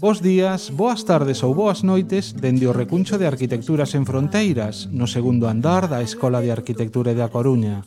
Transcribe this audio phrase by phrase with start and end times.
[0.00, 5.04] Bos días, boas tardes ou boas noites dende o recuncho de Arquitecturas en Fronteiras, no
[5.04, 7.84] segundo andar da Escola de Arquitectura de A Coruña.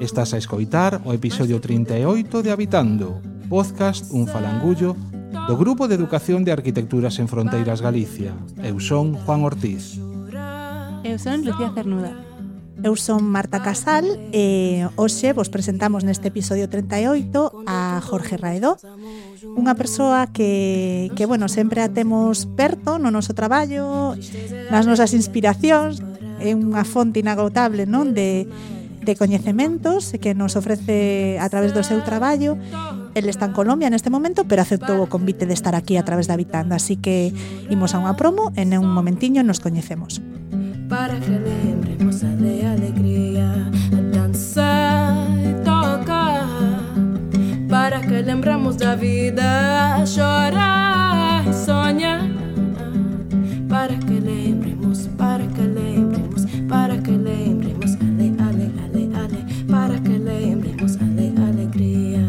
[0.00, 3.20] Estás a escoitar o episodio 38 de Habitando,
[3.52, 4.96] podcast Un Falangullo
[5.44, 8.32] do Grupo de Educación de Arquitecturas en Fronteiras Galicia.
[8.64, 10.00] Eu son Juan Ortiz.
[11.04, 12.29] Eu son Lucía Cernuda.
[12.80, 18.80] Eu son Marta Casal e hoxe vos presentamos neste episodio 38 a Jorge Raedó,
[19.52, 24.16] unha persoa que, que bueno, sempre a temos perto no noso traballo,
[24.72, 26.00] nas nosas inspiracións,
[26.40, 28.48] é unha fonte inagotable non de,
[29.04, 32.56] de coñecementos que nos ofrece a través do seu traballo.
[33.12, 36.32] El está en Colombia neste momento, pero aceptou o convite de estar aquí a través
[36.32, 37.32] da Vitanda, así que
[37.68, 40.24] imos a unha promo e en un momentiño nos coñecemos.
[40.90, 42.59] Para que lembremos a de
[48.10, 52.22] que lembramos da vida, chorar e sonhar,
[53.68, 60.18] para que lembremos, para que lembremos, para que lembremos, ale, ale, ale, ale, para que
[60.18, 62.26] lembremos a de alegria.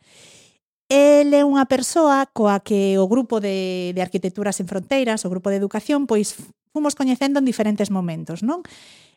[0.94, 5.50] El é unha persoa coa que o grupo de, de Arquitecturas en Fronteiras, o grupo
[5.50, 6.38] de Educación, pois
[6.70, 8.62] fomos coñecendo en diferentes momentos, non?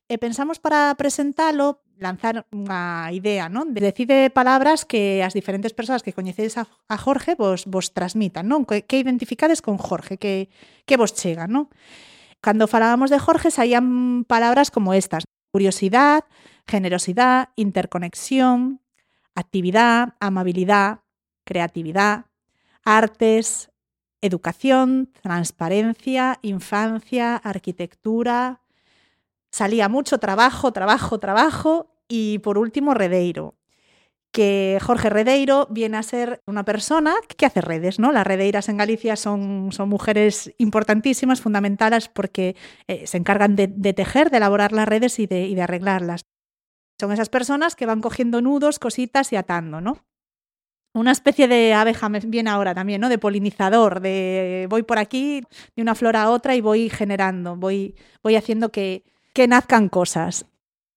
[0.09, 3.77] E pensamos para presentalo lanzar unha idea, non?
[3.77, 8.49] De Decide palabras que as diferentes persoas que coñecedes a, a Jorge vos, vos transmitan,
[8.49, 8.65] non?
[8.65, 10.49] Que, que identificades con Jorge, que,
[10.89, 11.69] que vos chega, non?
[12.41, 16.25] Cando falábamos de Jorge saían palabras como estas, curiosidad,
[16.65, 18.81] generosidad, interconexión,
[19.37, 21.05] actividad, amabilidad,
[21.47, 22.27] creatividad,
[22.85, 23.71] artes,
[24.21, 28.61] educación, transparencia, infancia, arquitectura.
[29.51, 33.55] Salía mucho trabajo, trabajo, trabajo y por último Redeiro
[34.37, 38.13] que Jorge Redeiro viene a ser una persona que hace redes, ¿no?
[38.13, 42.55] Las redeiras en Galicia son, son mujeres importantísimas, fundamentales, porque
[42.87, 46.27] eh, se encargan de, de, tejer, de elaborar las redes y de, y de, arreglarlas.
[47.01, 50.05] Son esas personas que van cogiendo nudos, cositas y atando, ¿no?
[50.97, 53.11] Una especie de abeja viene ahora también, ¿no?
[53.11, 55.43] De polinizador, de voy por aquí,
[55.77, 60.47] de una flor a otra y voy generando, voy, voy haciendo que, que nazcan cosas,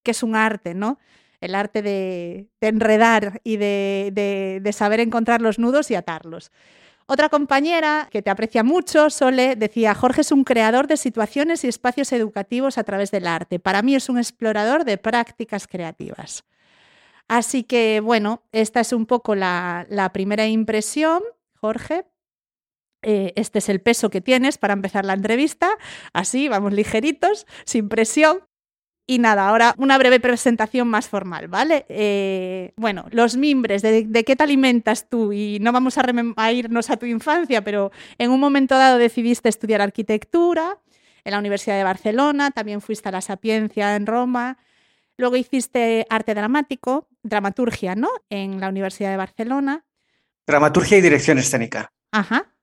[0.02, 0.98] que es un arte, ¿no?
[1.42, 6.50] el arte de, de enredar y de, de, de, saber encontrar los nudos y atarlos.
[7.06, 11.68] Otra compañera que te aprecia mucho, Sole, decía, Jorge es un creador de situaciones y
[11.68, 13.58] espacios educativos a través del arte.
[13.58, 16.44] Para mí es un explorador de prácticas creativas.
[17.30, 21.22] Así que, bueno, esta es un poco la, primera impresión,
[21.60, 22.04] Jorge.
[23.02, 25.70] Eh, este es el peso que tienes para empezar la entrevista.
[26.12, 28.40] Así, vamos ligeritos, sin presión.
[29.06, 31.86] Y nada, ahora una breve presentación más formal, ¿vale?
[31.88, 35.32] Eh, bueno, los mimbres, de, de, qué te alimentas tú?
[35.32, 36.04] Y no vamos a,
[36.34, 40.80] a, irnos a tu infancia, pero en un momento dado decidiste estudiar arquitectura
[41.22, 44.58] en la Universidad de Barcelona, también fuiste a la Sapiencia en Roma,
[45.16, 48.08] luego hiciste arte dramático, dramaturgia, ¿no?
[48.28, 49.84] En la Universidad de Barcelona.
[50.46, 51.92] Dramaturgia y dirección escénica.
[52.12, 52.54] Ajá.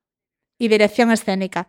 [0.60, 1.68] Y dirección escénica.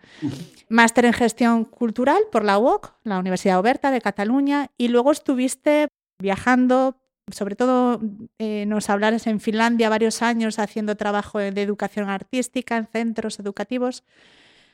[0.69, 5.89] Máster en gestión cultural por la UOC, la Universidad Oberta de Cataluña, y luego estuviste
[6.19, 6.97] viajando
[7.33, 8.01] sobre todo
[8.39, 14.05] eh, nos hablaras en Finlandia varios años haciendo trabajo de educación artística en centros educativos.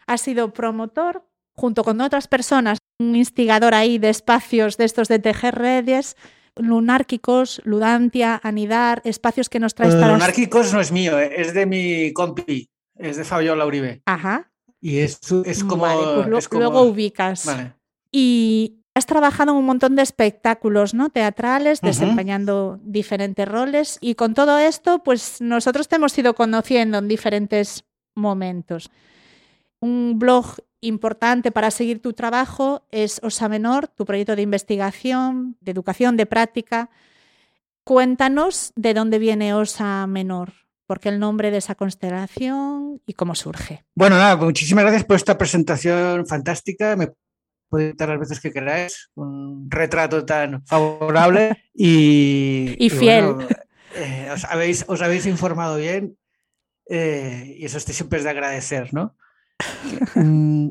[0.06, 5.19] Has sido promotor junto con otras personas, un instigador ahí de espacios de estos de
[5.19, 6.16] tejer redes,
[6.56, 10.12] lunárquicos, ludantia, anidar, espacios que nos traes para...
[10.12, 14.03] Lunárquicos no es mío, eh, es de mi compi, es de Fabiola Uribe.
[14.06, 14.51] Ajá.
[14.81, 15.83] Y es, es como...
[15.83, 17.47] Vale, pues lo- es como- luego ubicas.
[17.47, 17.75] Vale.
[18.12, 21.11] Y has trabajado en un montón de espectáculos ¿no?
[21.11, 23.99] teatrales, desempeñando diferentes roles.
[24.00, 27.85] Y con todo esto, pues nosotros te hemos ido conociendo en diferentes
[28.15, 28.91] momentos.
[29.81, 35.73] Un blog importante para seguir tu trabajo es Osa Menor, tu proyecto de investigación, de
[35.73, 36.91] educación, de práctica.
[37.85, 40.53] Cuéntanos de dónde viene Osa Menor,
[40.87, 43.85] por qué el nombre de esa constelación y cómo surge.
[43.95, 46.97] Bueno, nada, pues muchísimas gracias por esta presentación fantástica.
[46.97, 47.13] Me
[47.69, 49.11] podéis invitar las veces que queráis.
[49.15, 53.35] Un retrato tan favorable y, Y fiel.
[53.35, 53.49] bueno,
[53.97, 56.17] eh, os, habéis, os habéis informado bien
[56.89, 59.17] eh, y eso estoy siempre es de agradecer, ¿no?
[60.15, 60.71] Mm,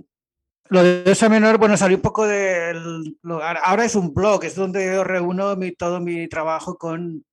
[0.70, 3.18] Lo de Osa Menor, bueno, salió un poco del...
[3.22, 7.26] lo- ahora- es un blog, es donde yo reúno todo mi trabajo con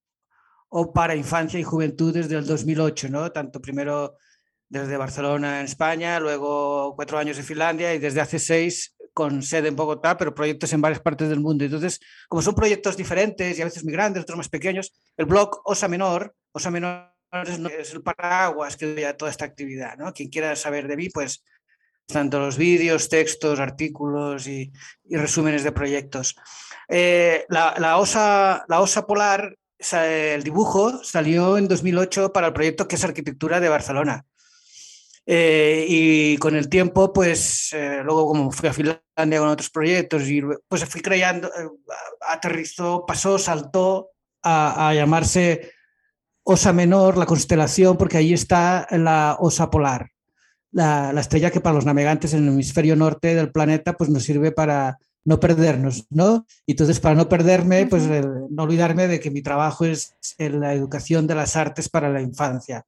[0.69, 3.33] o para infancia y juventud desde el 2008, ¿no?
[3.33, 4.17] Tanto primero
[4.69, 9.69] desde Barcelona en España, luego cuatro años en Finlandia y desde hace seis con sede
[9.69, 11.65] en Bogotá, pero proyectos en varias partes del mundo.
[11.65, 15.61] Entonces, como son proyectos diferentes y a veces muy grandes, otros más pequeños, el blog
[15.65, 20.13] Osa Menor, Osa Menor es, el paraguas que doy a toda esta actividad, ¿no?
[20.13, 21.45] Quien quiera saber de mí, pues
[22.07, 24.73] tanto los vídeos, textos, artículos y,
[25.05, 26.37] y resúmenes de proyectos.
[26.89, 29.57] Eh, la, la osa, la osa polar,
[29.93, 34.25] el dibujo salió en 2008 para el proyecto que es Arquitectura de Barcelona.
[35.27, 40.29] Eh, y con el tiempo, pues eh, luego como fui a Finlandia con otros proyectos
[40.29, 41.69] y pues fui creando, eh,
[42.29, 44.11] aterrizó, pasó, saltó
[44.43, 45.73] a, a llamarse
[46.53, 50.11] Osa Menor, la constelación, porque ahí está la Osa Polar,
[50.73, 54.25] la, la estrella que para los navegantes en el hemisferio norte del planeta pues nos
[54.25, 56.47] sirve para no perdernos, ¿no?
[56.67, 60.59] Y entonces para no perderme, pues el- no olvidarme de que mi trabajo es en
[60.61, 62.85] la educación de las artes para la infancia.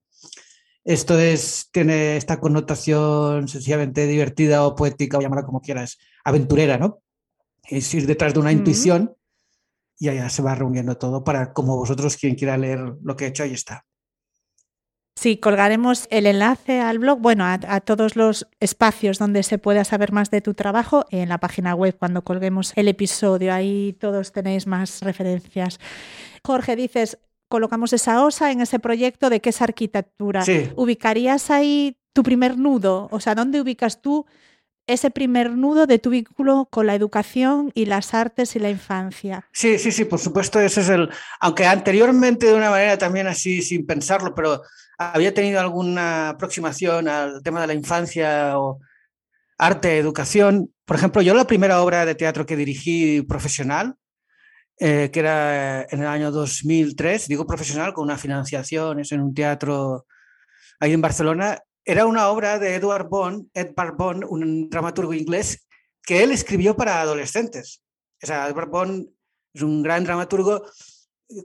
[0.84, 7.00] Esto es, tiene esta connotación sencillamente divertida o poética, o llámala como quieras, aventurera, ¿no?
[7.62, 9.14] Es ir detrás de una intuición
[10.02, 13.28] y allá se va reuniendo todo para, como vosotros, quien quiera leer lo que he
[13.28, 13.86] hecho, ahí está.
[15.14, 19.84] Sí, colgaremos el enlace al blog, bueno, a, a todos los espacios donde se pueda
[19.84, 23.54] saber más de tu trabajo en la página web cuando colguemos el episodio.
[23.54, 25.78] Ahí todos tenéis más referencias.
[26.44, 30.42] Jorge, dices, colocamos esa osa en ese proyecto de qué es arquitectura.
[30.42, 30.68] Sí.
[30.74, 33.06] ¿Ubicarías ahí tu primer nudo?
[33.12, 34.26] O sea, ¿dónde ubicas tú
[34.92, 39.48] ese primer nudo de tu vínculo con la educación y las artes y la infancia?
[39.52, 41.08] Sí, sí, sí, por supuesto, ese es el,
[41.40, 44.62] aunque anteriormente de una manera también así sin pensarlo, pero
[44.98, 48.80] había tenido alguna aproximación al tema de la infancia o
[49.58, 50.72] arte, educación.
[50.84, 53.96] Por ejemplo, yo la primera obra de teatro que dirigí profesional,
[54.78, 59.34] eh, que era en el año 2003, digo profesional, con una financiación, es en un
[59.34, 60.06] teatro
[60.80, 65.66] ahí en Barcelona, era una obra de Edward Bond, Edward Bond, un dramaturgo inglés,
[66.02, 67.82] que él escribió para adolescentes.
[68.22, 69.08] O Edward Bond
[69.54, 70.64] es un gran dramaturgo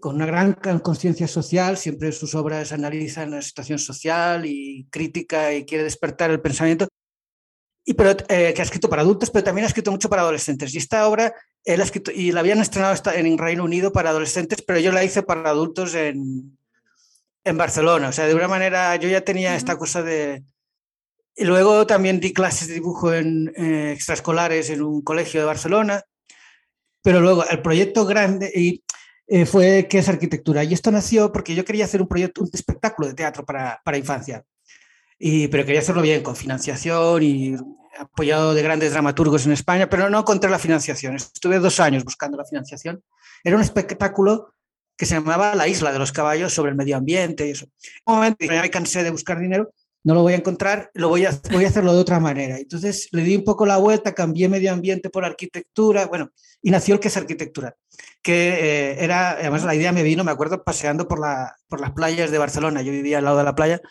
[0.01, 5.65] con una gran conciencia social, siempre sus obras analizan la situación social y crítica y
[5.65, 6.88] quiere despertar el pensamiento,
[7.86, 10.74] y pero, eh, que ha escrito para adultos, pero también ha escrito mucho para adolescentes.
[10.75, 14.62] Y esta obra, él ha escrito, y la habían estrenado en Reino Unido para adolescentes,
[14.62, 16.58] pero yo la hice para adultos en,
[17.48, 18.10] en Barcelona.
[18.10, 20.44] O sea, de una manera, yo ya tenía esta cosa de...
[21.36, 26.04] Y luego también di clases de dibujo en eh, extraescolares en un colegio de Barcelona,
[27.04, 28.84] pero luego el proyecto grande y,
[29.27, 30.63] eh, fue ¿Qué es arquitectura?
[30.63, 33.98] Y esto nació porque yo quería hacer un proyecto, un espectáculo de teatro para, para
[33.98, 34.44] infancia.
[35.20, 37.56] Y, pero quería hacerlo bien, con financiación y
[38.00, 41.16] apoyado de grandes dramaturgos en España, pero no encontré la financiación.
[41.16, 43.04] Estuve dos años buscando la financiación.
[43.44, 44.54] Era un espectáculo
[44.98, 47.68] que se llamaba La Isla de los Caballos sobre el medio ambiente y eso.
[48.06, 49.72] Un momento ya me cansé de buscar dinero,
[50.04, 52.58] no lo voy a encontrar, lo voy a, voy a hacerlo de otra manera.
[52.58, 56.96] Entonces le di un poco la vuelta, cambié medio ambiente por arquitectura, bueno, y nació
[56.96, 57.75] el que es arquitectura,
[58.24, 61.92] que eh, era, además la idea me vino, me acuerdo, paseando por, la, por las
[61.92, 63.82] playas de Barcelona, yo vivía al lado de la playa,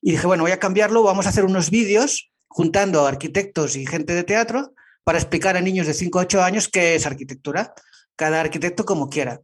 [0.00, 4.14] y dije, bueno, voy a cambiarlo, vamos a hacer unos vídeos juntando arquitectos y gente
[4.14, 7.74] de teatro para explicar a niños de 5 a 8 años qué es arquitectura,
[8.16, 9.40] cada arquitecto como quiera.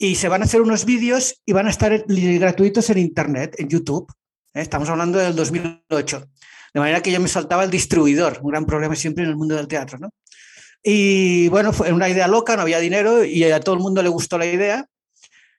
[0.00, 3.68] Y se van a hacer unos vídeos y van a estar gratuitos en Internet, en
[3.68, 4.06] YouTube.
[4.54, 4.60] ¿eh?
[4.60, 6.24] Estamos hablando del 2008.
[6.72, 9.56] De manera que yo me saltaba el distribuidor, un gran problema siempre en el mundo
[9.56, 9.98] del teatro.
[9.98, 10.10] ¿no?
[10.84, 14.08] Y bueno, fue una idea loca, no había dinero y a todo el mundo le
[14.08, 14.86] gustó la idea.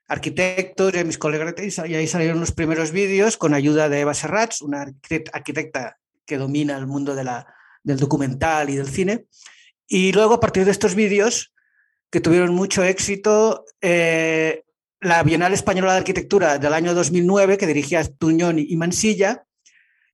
[0.08, 1.54] arquitectos y mis colegas,
[1.86, 4.88] y ahí salieron los primeros vídeos con ayuda de Eva Serrats, una
[5.34, 7.46] arquitecta que domina el mundo de la,
[7.84, 9.26] del documental y del cine.
[9.86, 11.54] Y luego, a partir de estos vídeos,
[12.12, 14.64] que tuvieron mucho éxito, eh,
[15.02, 19.46] la Bienal Española de Arquitectura del año 2009, que dirigía Tuñón y Mansilla,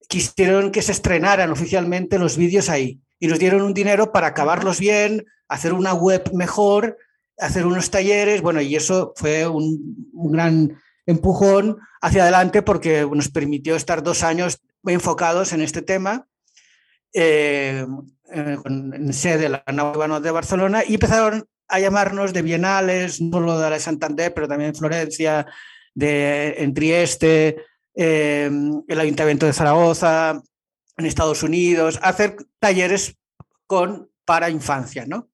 [0.08, 4.80] quisieron que se estrenaran oficialmente los vídeos ahí y nos dieron un dinero para acabarlos
[4.80, 6.98] bien, hacer una web mejor,
[7.38, 13.76] hacer unos talleres, bueno, y eso fue un, gran empujón hacia adelante porque nos permitió
[13.76, 16.28] estar dos años enfocados en este tema,
[17.14, 17.86] eh,
[18.32, 23.60] en sede de la Nau de Barcelona, y empezaron a llamarnos de bienales, no solo
[23.60, 25.46] de la Santander, pero también en Florencia,
[25.94, 27.58] de, en Trieste,
[27.96, 28.50] eh,
[28.88, 30.42] el Ayuntamiento de Zaragoza,
[30.98, 33.18] en Estados Unidos, hacer talleres
[33.68, 35.30] con, para infancia, ¿no?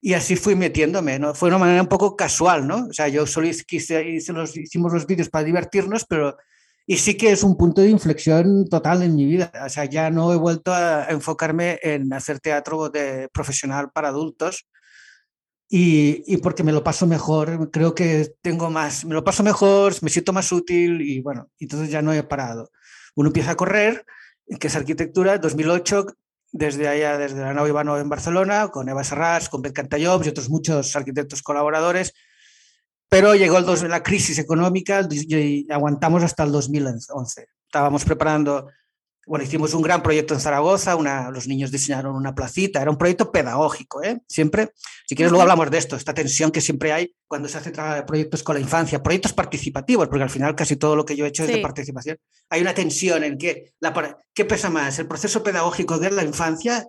[0.00, 1.34] Y así fui metiéndome, ¿no?
[1.34, 2.86] Fue una manera un poco casual, ¿no?
[2.86, 6.36] O sea, yo solo quise, hice los, hicimos los vídeos para divertirnos, pero
[6.86, 9.52] y sí que es un punto de inflexión total en mi vida.
[9.64, 14.66] O sea, ya no he vuelto a enfocarme en hacer teatro de profesional para adultos,
[15.72, 19.94] y, y, porque me lo paso mejor, creo que tengo más, me lo paso mejor,
[20.02, 22.72] me siento más útil y bueno, entonces ya no he parado.
[23.14, 24.04] Uno empieza a correr,
[24.58, 26.06] que es arquitectura, 2008,
[26.50, 30.30] desde allá, desde la nave Ivano en Barcelona, con Eva Serrats, con Beth Cantallops y
[30.30, 32.14] otros muchos arquitectos colaboradores,
[33.08, 37.46] pero llegó el dos, la crisis económica y aguantamos hasta el 2011.
[37.66, 38.68] Estábamos preparando
[39.30, 42.98] bueno, hicimos un gran proyecto en Zaragoza, una, los niños diseñaron una placita, era un
[42.98, 44.18] proyecto pedagógico, ¿eh?
[44.26, 44.72] Siempre,
[45.06, 47.70] si quieres luego hablamos de esto, esta tensión que siempre hay cuando se hace
[48.04, 51.28] proyectos con la infancia, proyectos participativos, porque al final casi todo lo que yo he
[51.28, 52.18] hecho es de participación.
[52.48, 54.98] Hay una tensión en que, la, ¿qué pesa más?
[54.98, 56.88] ¿El proceso pedagógico de la infancia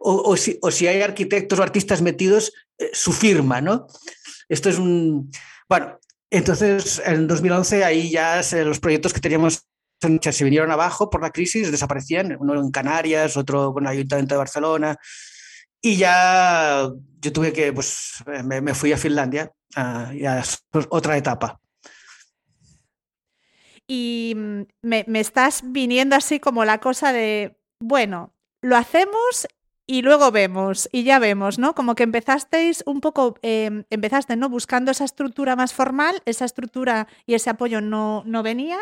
[0.00, 3.86] o, si, o si, hay arquitectos o artistas metidos, eh, su firma, ¿no?
[4.50, 5.30] Esto es un...
[5.66, 5.98] Bueno,
[6.28, 9.66] entonces en 2011 ahí ya los proyectos que teníamos
[10.32, 14.38] se vinieron abajo por la crisis, desaparecían, uno en Canarias, otro con el Ayuntamiento de
[14.38, 14.96] Barcelona,
[15.80, 16.88] y ya
[17.20, 20.12] yo tuve que, pues me, fui a Finlandia, a
[20.90, 21.60] otra etapa.
[23.86, 29.48] Y mm, me, me estás viniendo así como la cosa de, bueno, lo hacemos
[29.86, 31.74] y luego vemos, y ya vemos, ¿no?
[31.74, 34.48] Como que empezasteis un poco, eh, empezaste, ¿no?
[34.48, 38.78] Buscando esa estructura más formal, esa estructura y ese apoyo no, no venía,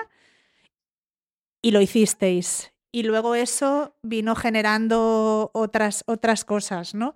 [1.63, 2.73] y lo hicisteis.
[2.93, 7.15] Y luego eso vino generando otras, otras cosas, ¿no?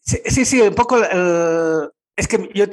[0.00, 0.98] Sí, sí, un poco.
[2.16, 2.66] es que yo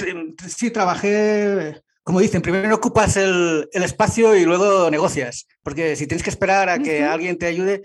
[0.47, 5.47] sí trabajé, como dicen, primero ocupas el, el, espacio y luego negocias.
[5.63, 7.83] Porque si tienes que esperar a que alguien te ayude.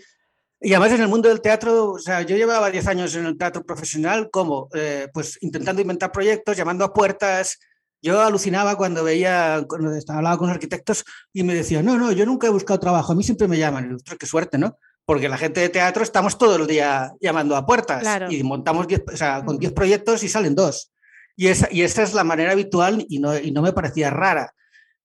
[0.61, 3.37] Y además en el mundo del teatro, o sea, yo llevaba 10 años en el
[3.37, 7.59] teatro profesional, como eh, pues intentando inventar proyectos, llamando a puertas,
[8.03, 12.49] yo alucinaba cuando veía, cuando hablando con arquitectos y me decían, no, no, yo nunca
[12.49, 13.97] he buscado trabajo, a mí siempre me llaman.
[13.97, 14.77] Y qué suerte, ¿no?
[15.05, 19.03] Porque la gente de teatro estamos todo el día llamando a puertas y montamos diez,
[19.13, 20.93] o sea, con 10 proyectos y salen dos.
[21.37, 24.53] Y esa, y esa es la manera habitual y no, y no me parecía rara.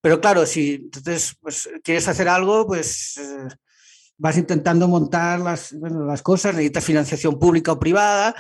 [0.01, 3.48] Pero claro, si entonces pues, quieres hacer algo, pues eh,
[4.18, 8.36] vas intentando montar las, bueno, las cosas, necesitas financiación pública o privada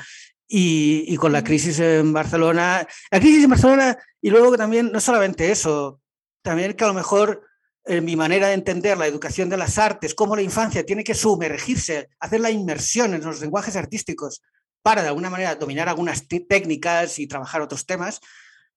[0.47, 5.51] y, con la crisis en Barcelona, la crisis en Barcelona y luego también, no solamente
[5.51, 6.01] eso,
[6.41, 7.43] también que a lo mejor
[7.85, 11.13] en mi manera de entender la educación de las artes, cómo la infancia tiene que
[11.13, 14.41] sumergirse, hacer la inmersión en los lenguajes artísticos
[14.81, 18.21] para de alguna manera dominar algunas técnicas y trabajar otros temas,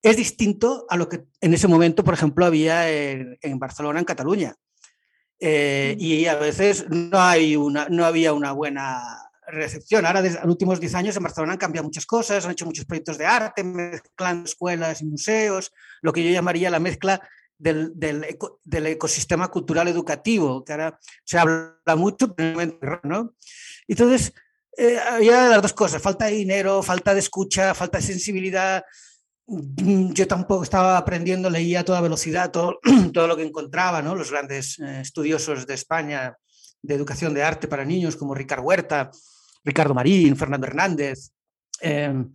[0.02, 4.56] es distinto a lo que en ese momento, por ejemplo, había en, Barcelona, en Cataluña.
[5.38, 10.06] Eh, y a veces no, hay una, no había una buena recepción.
[10.06, 12.84] Ahora, desde los últimos 10 años en Barcelona han cambiado muchas cosas, han hecho muchos
[12.84, 17.20] proyectos de arte, mezclando escuelas y museos, lo que yo llamaría la mezcla
[17.58, 22.34] del, del, del ecosistema cultural educativo, que ahora se habla mucho,
[23.02, 23.34] ¿no?
[23.86, 24.32] Entonces,
[24.76, 28.82] eh, había las dos cosas, falta de dinero, falta de escucha, falta de sensibilidad.
[29.46, 32.80] Mm, yo tampoco estaba aprendiendo, leía a toda velocidad todo,
[33.12, 34.14] todo lo que encontraba, ¿no?
[34.14, 36.36] Los grandes eh, estudiosos de España
[36.82, 39.10] de educación de arte para niños como Ricardo Huerta,
[39.64, 41.30] Ricardo Marín, Fernando Hernández,
[41.80, 42.32] em,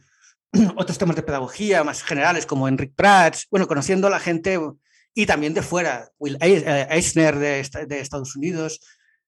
[0.76, 4.60] otros temas de pedagogía más generales como Enric Prats, bueno, conociendo a la gente
[5.14, 7.60] y también de fuera, Will eh, Eisner de,
[8.00, 8.82] Estados Unidos,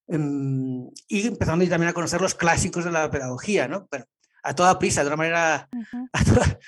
[0.08, 3.88] em, y empezando también a conocer los clásicos de la pedagogía, ¿no?
[4.44, 5.70] a toda prisa, de una manera...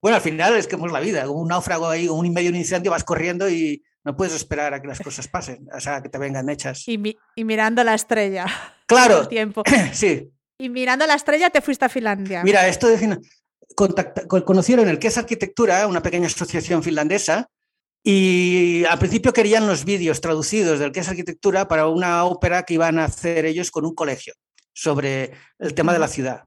[0.00, 2.50] bueno, al final es que es la vida, como un náufrago ahí, como un medio
[2.50, 6.02] de incendio, vas corriendo y no puedes esperar a que las cosas pasen, o sea,
[6.02, 6.86] que te vengan hechas.
[6.88, 8.46] Y, y mirando la estrella.
[8.86, 9.28] Claro.
[9.28, 9.62] tiempo.
[9.92, 10.30] sí.
[10.58, 12.42] Y mirando la estrella te fuiste a Finlandia.
[12.44, 13.18] Mira, esto de
[13.74, 17.48] contacta- co- conocieron el que es arquitectura, una pequeña asociación finlandesa,
[18.06, 22.74] y al principio querían los vídeos traducidos del que es arquitectura para una ópera que
[22.74, 24.34] iban a hacer ellos con un colegio
[24.74, 26.44] sobre el tema de la ciudad.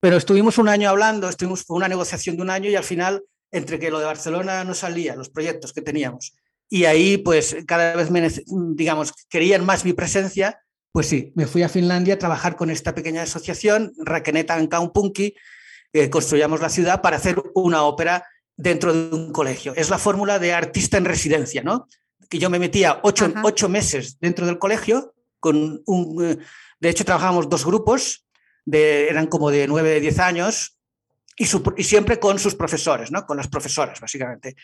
[0.00, 3.22] Pero estuvimos un año hablando, estuvimos con una negociación de un año y al final,
[3.52, 6.34] entre que lo de Barcelona no salía, los proyectos que teníamos,
[6.68, 8.28] y ahí pues cada vez me,
[8.74, 10.60] digamos, querían más mi presencia,
[10.92, 15.34] pues sí, me fui a Finlandia a trabajar con esta pequeña asociación, Rakeneta en Kaupunki,
[15.92, 18.24] eh, construyamos la ciudad para hacer una ópera
[18.56, 19.72] dentro de un colegio.
[19.76, 21.86] Es la fórmula de artista en residencia, ¿no?
[22.28, 26.38] Que yo me metía ocho, ocho meses dentro del colegio, con un, eh,
[26.80, 28.26] de hecho trabajábamos dos grupos,
[28.64, 30.76] de, eran como de 9, 10 años,
[31.36, 33.24] y, su- y siempre con sus profesores, ¿no?
[33.26, 34.54] Con las profesoras, básicamente.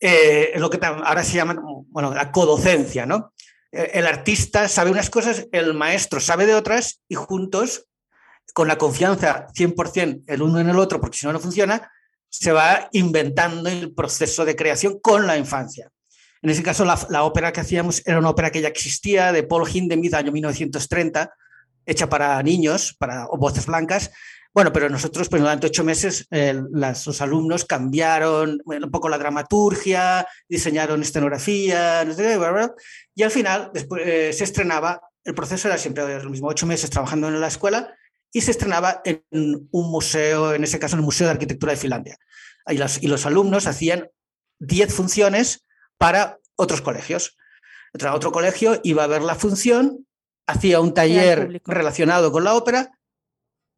[0.00, 3.34] Eh, lo que ahora se llama, bueno, la codocencia, ¿no?
[3.72, 7.86] Eh, El artista sabe unas cosas, el maestro sabe de otras, y juntos,
[8.52, 11.90] con la confianza 100% el uno en el otro, porque si no, no funciona,
[12.28, 15.90] se va inventando el proceso de creación con la infancia.
[16.42, 19.68] En ese caso, la, ópera que hacíamos era una ópera que ya existía, de Paul
[19.68, 21.34] Hindemith, año 1930,
[21.84, 24.10] hecha para niños, para voces blancas.
[24.52, 29.08] Bueno, pero nosotros, pues durante ocho meses, eh, las- los alumnos cambiaron bueno, un poco
[29.08, 32.74] la dramaturgia, diseñaron escenografía, no sé qué, bla, bla,
[33.14, 36.90] y al final después, eh, se estrenaba, el proceso era siempre lo mismo, ocho meses
[36.90, 37.94] trabajando en la escuela,
[38.32, 41.78] y se estrenaba en un museo, en ese caso en el Museo de Arquitectura de
[41.78, 42.16] Finlandia.
[42.66, 44.08] Y los, y los alumnos hacían
[44.60, 45.64] 10 funciones
[45.98, 47.36] para otros colegios.
[47.92, 50.06] Otro, otro colegio iba a ver la función,
[50.46, 52.92] hacía un taller relacionado con la ópera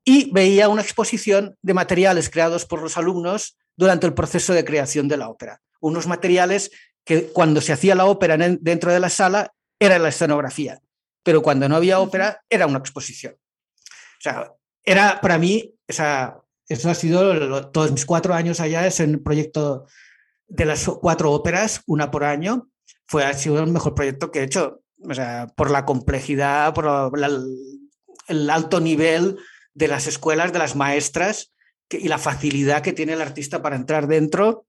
[0.05, 5.09] y veía una exposición de materiales creados por los alumnos durante el proceso de creación
[5.09, 5.61] de la ópera.
[5.81, 6.71] Unos materiales
[7.05, 10.81] que cuando se hacía la ópera en- dentro de la sala era la escenografía,
[11.23, 13.35] pero cuando no había ópera era una exposición.
[13.35, 14.53] O sea,
[14.85, 16.37] era para mí, o sea,
[16.69, 19.87] eso ha sido lo- todos mis cuatro años allá, es el proyecto
[20.47, 22.69] de las cuatro óperas, una por año,
[23.07, 26.85] fue, ha sido el mejor proyecto que he hecho, o sea, por la complejidad, por
[26.85, 27.45] la- la-
[28.29, 29.39] el alto nivel
[29.75, 31.53] de las escuelas, de las maestras
[31.89, 34.67] que- y la facilidad que tiene el artista para entrar dentro.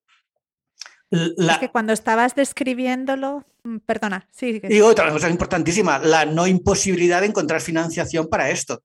[1.10, 6.26] La, Es que cuando estabas describiéndolo, mm, perdona, sí, que- y otra cosa importantísima, la
[6.26, 8.84] no imposibilidad de encontrar financiación para esto.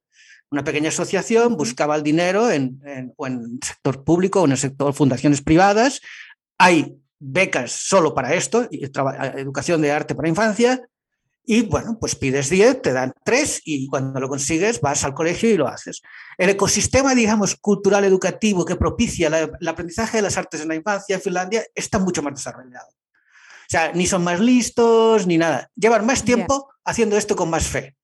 [0.50, 4.52] Una pequeña asociación buscaba el dinero en, en- o en el sector público o en
[4.52, 6.00] el sector fundaciones privadas.
[6.59, 10.83] Hay becas solo para esto, y traba- educación de arte para infancia,
[11.50, 15.48] y bueno, pues pides 10, te dan 3 y cuando lo consigues vas al colegio
[15.48, 16.02] y lo haces.
[16.37, 20.74] El ecosistema, digamos, cultural educativo que propicia la- el aprendizaje de las artes en la
[20.74, 22.88] infancia en Finlandia está mucho más desarrollado.
[22.88, 25.70] O sea, ni son más listos ni nada.
[25.74, 27.96] Llevan más tiempo haciendo esto con más fe.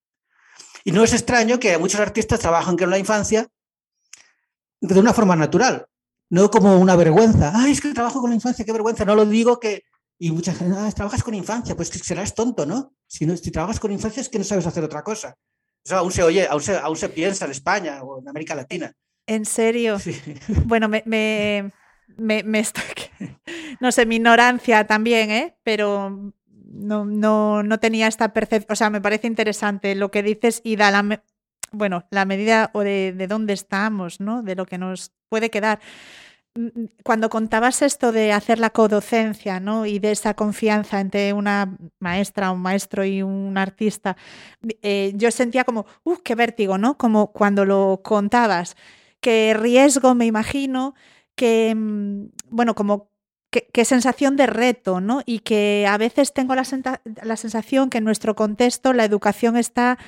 [0.82, 3.46] Y no es extraño que muchos artistas trabajan con la infancia
[4.80, 5.86] de una forma natural,
[6.30, 7.52] no como una vergüenza.
[7.54, 9.04] Ay, es que trabajo con la infancia, qué vergüenza.
[9.04, 9.84] No lo digo que.
[10.18, 12.94] Y mucha gente, ah, trabajas con infancia, pues que serás tonto, ¿no?
[13.06, 15.34] Si, no, si trabajas con infancia es que no sabes hacer otra cosa.
[15.84, 18.92] Eso aún se oye, aún se, aún se piensa en España o en América Latina.
[19.26, 19.98] en serio.
[19.98, 20.14] Sí.
[20.66, 21.72] Bueno, me, me,
[22.16, 22.82] me, me está-
[23.80, 25.56] no sé, mi ignorancia también, ¿eh?
[25.62, 26.32] Pero
[26.70, 28.72] no, no, no tenía esta percepción.
[28.72, 31.22] O sea, me parece interesante lo que dices y da la, me-
[31.72, 34.42] bueno, la medida o de, de dónde estamos, ¿no?
[34.42, 35.80] De lo que nos puede quedar.
[37.02, 39.86] Cuando contabas esto de hacer la codocencia, ¿no?
[39.86, 44.16] Y de esa confianza entre una maestra, un maestro y un artista,
[44.82, 46.96] eh, yo sentía como, ¡uh, qué vértigo, ¿no?
[46.96, 48.76] Como cuando lo contabas
[49.20, 50.94] qué riesgo me imagino,
[51.34, 53.10] que, mm, bueno, como
[53.50, 55.22] qué, sensación de reto, ¿no?
[55.26, 56.64] Y que a veces tengo la,
[57.22, 59.98] la sensación que en nuestro contexto la educación está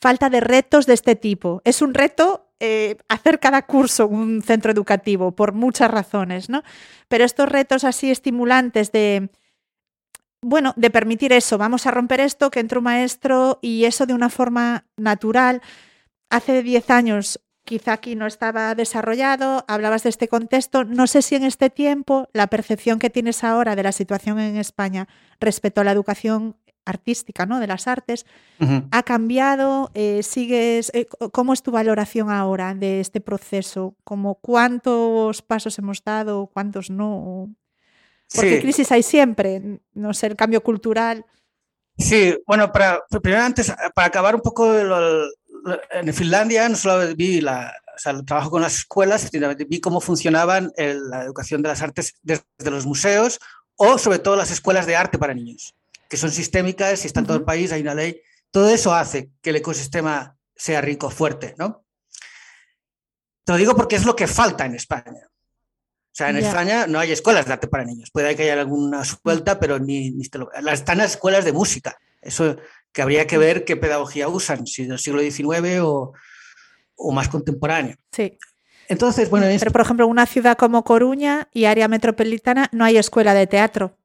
[0.00, 1.62] falta de retos de este tipo.
[1.64, 6.62] Es un reto eh, hacer cada curso un centro educativo por muchas razones, ¿no?
[7.08, 9.30] Pero estos retos así estimulantes de,
[10.42, 14.14] bueno, de permitir eso, vamos a romper esto, que entre un maestro y eso de
[14.14, 15.60] una forma natural.
[16.30, 21.34] Hace 10 años quizá aquí no estaba desarrollado, hablabas de este contexto, no sé si
[21.34, 25.08] en este tiempo la percepción que tienes ahora de la situación en España
[25.40, 27.60] respecto a la educación artística, ¿no?
[27.60, 28.24] de las artes,
[28.90, 33.94] ha cambiado, eh, sigues, eh, ¿cómo es tu valoración ahora de este proceso?
[34.04, 37.54] Como cuántos pasos hemos dado, cuántos no?
[38.34, 38.60] Porque Sí.
[38.62, 41.24] crisis hay siempre, no sé, el cambio cultural.
[41.98, 45.26] Sí, bueno, para, primero antes, para acabar un poco, lo-
[45.92, 49.80] en Finlandia no solo vi la, o sea, el trabajo con las escuelas, sino vi
[49.80, 53.38] cómo funcionaban el- la educación de las artes desde los museos
[53.76, 55.74] o sobre todo las escuelas de arte para niños,
[56.08, 58.20] que son sistémicas y está en todo el país, hay una ley.
[58.50, 61.84] Todo eso hace que el ecosistema sea rico, fuerte, ¿no?
[63.44, 65.26] Te lo digo porque es lo que falta en España.
[65.26, 66.36] O sea, en.
[66.38, 68.10] España no hay escuelas de arte para niños.
[68.10, 71.52] Puede que haya alguna suelta, pero ni, ni te lo- las- están las escuelas de
[71.52, 71.96] música.
[72.22, 72.56] Eso
[72.92, 76.12] que habría que ver qué pedagogía usan, si del siglo XIX o,
[76.96, 77.96] o más contemporáneo.
[78.10, 78.38] Sí.
[78.88, 82.84] Entonces, bueno, en Pero, por ejemplo, en una ciudad como Coruña y área metropolitana no
[82.84, 83.98] hay escuela de teatro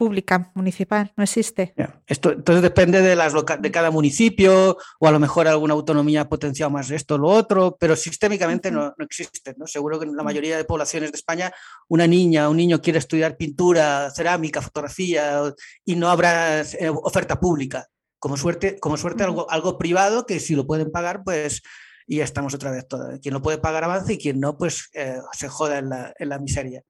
[0.00, 1.74] pública, municipal, no existe.
[2.06, 6.22] Esto entonces depende de, las loca- de cada municipio o a lo mejor alguna autonomía
[6.22, 9.54] ha potenciado más esto o lo otro, pero sistémicamente no, no existe.
[9.58, 9.66] ¿no?
[9.66, 11.52] Seguro que en la mayoría de poblaciones de España
[11.88, 17.38] una niña, un niño quiere estudiar pintura, cerámica, fotografía o- y no habrá eh, oferta
[17.38, 17.86] pública.
[18.18, 21.60] Como suerte, como suerte algo, algo privado que si lo pueden pagar, pues
[22.06, 23.20] y ya estamos otra vez todo.
[23.20, 26.28] Quien lo puede pagar avanza y quien no, pues eh, se joda en la, en
[26.30, 26.82] la miseria.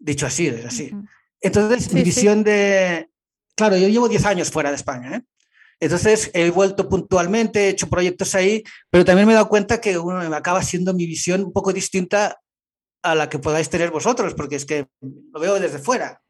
[0.00, 0.90] Dicho así, es así.
[1.40, 2.04] Entonces, Sí, mi sí.
[2.06, 3.08] visión de...
[3.56, 5.22] Claro, yo llevo 10 años fuera de España, ¿eh?
[5.80, 9.96] Entonces, he vuelto puntualmente, he hecho proyectos ahí, pero también me he dado cuenta que
[9.96, 12.40] uno acaba siendo mi visión un poco distinta
[13.02, 16.20] a la que podáis tener vosotros, porque es que lo veo desde fuera.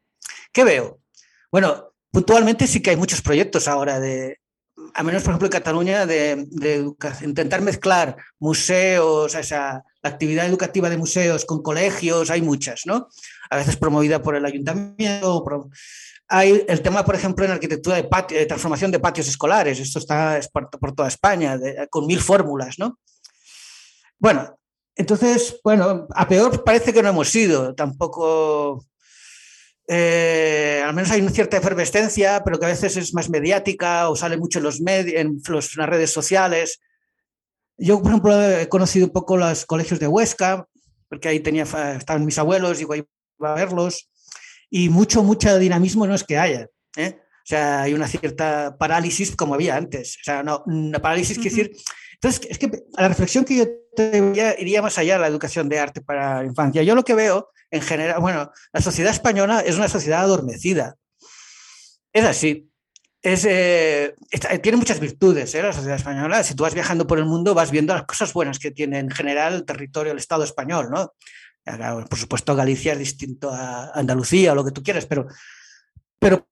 [0.53, 0.99] ¿Qué veo?
[1.51, 4.39] Bueno, puntualmente sí que hay muchos proyectos ahora de,
[4.93, 10.45] a menos por ejemplo en Cataluña, de, de intentar mezclar museos, o sea, la actividad
[10.45, 13.09] educativa de museos con colegios, hay muchas, ¿no?
[13.49, 15.69] A veces promovida por el ayuntamiento.
[16.27, 19.79] Hay el tema, por ejemplo, en arquitectura de, patio, de transformación de patios escolares.
[19.79, 22.99] Esto está es por, toda España, con mil fórmulas, ¿no?
[24.19, 24.59] Bueno,
[24.95, 27.73] entonces, bueno, a peor parece que no hemos ido.
[27.73, 28.85] Tampoco
[29.91, 34.15] eh, al menos hay una cierta efervescencia, pero que a veces es más mediática o
[34.15, 36.79] sale mucho en, los en los- las redes sociales.
[37.77, 40.67] Yo, por ejemplo, he conocido un poco los colegios de Huesca,
[41.09, 41.63] porque ahí tenía,
[41.97, 44.09] estaban mis abuelos y iba a verlos,
[44.69, 46.67] y mucho, mucho dinamismo no es que haya.
[46.95, 47.17] ¿eh?
[47.19, 50.17] O sea, hay una cierta parálisis como había antes.
[50.21, 51.63] O sea, no, una parálisis quiere Ujú.
[51.71, 51.83] decir...
[52.21, 55.79] Entonces, es que la reflexión que yo te iría, más allá de la educación de
[55.79, 56.83] arte para la infancia.
[56.83, 60.95] Yo lo que veo, en general, bueno, la sociedad española es una sociedad adormecida.
[62.11, 62.69] Es así.
[63.21, 64.15] Es, eh,
[64.61, 65.61] tiene muchas virtudes ¿eh?
[65.61, 66.43] la sociedad española.
[66.43, 69.09] Si tú vas viajando por el mundo, vas viendo las cosas buenas que tiene en
[69.09, 70.89] general el territorio, el Estado español.
[70.89, 71.13] ¿no?
[72.09, 75.27] Por supuesto, Galicia es distinto a Andalucía o lo que tú quieras, pero,
[76.17, 76.47] pero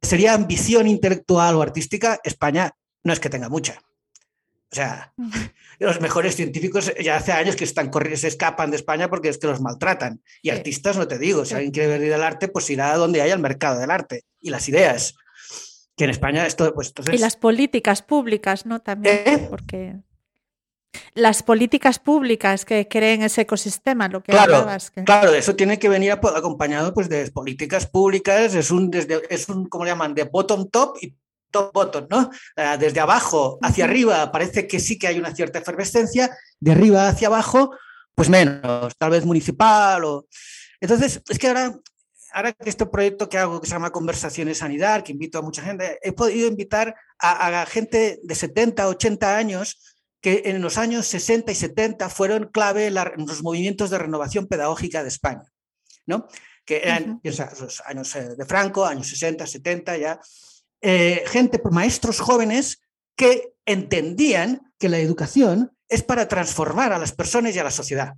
[0.00, 2.72] sería ambición intelectual o artística, España
[3.04, 3.80] no es que tenga mucha.
[4.72, 5.12] O sea,
[5.78, 9.38] los mejores científicos ya hace años que están corri- se escapan de España porque es
[9.38, 10.22] que los maltratan.
[10.40, 13.20] Y artistas, no te digo, si alguien quiere ver del arte, pues irá a donde
[13.20, 15.14] haya el mercado del arte y las ideas.
[15.94, 17.14] Que en España esto, pues entonces...
[17.14, 18.80] Y las políticas públicas, ¿no?
[18.80, 19.46] También, ¿Eh?
[19.50, 19.96] porque
[21.14, 25.90] las políticas públicas que creen ese ecosistema, lo que Claro, que- Claro, eso tiene que
[25.90, 30.14] venir acompañado pues, de políticas públicas, es un, desde, es un, ¿cómo le llaman?
[30.14, 31.14] De bottom top y
[31.52, 32.30] top bottom, ¿no?
[32.56, 37.08] Eh, desde abajo hacia arriba parece que sí que hay una cierta efervescencia, de arriba
[37.08, 37.70] hacia abajo,
[38.16, 40.26] pues menos, tal vez municipal o...
[40.80, 41.78] Entonces, es que ahora,
[42.32, 45.62] ahora que este proyecto que hago que se llama Conversaciones Sanidad, que invito a mucha
[45.62, 49.78] gente, he podido invitar a, a gente de 70, 80 años
[50.20, 53.98] que en los años 60 y 70 fueron clave en, la- en los movimientos de
[53.98, 55.44] renovación pedagógica de España,
[56.06, 56.26] ¿no?
[56.64, 60.20] Que eran los años eh, de Franco, años 60, 70 ya,
[60.82, 62.82] eh, gente, maestros jóvenes
[63.16, 68.14] que entendían que la educación es para transformar a las personas y a la sociedad.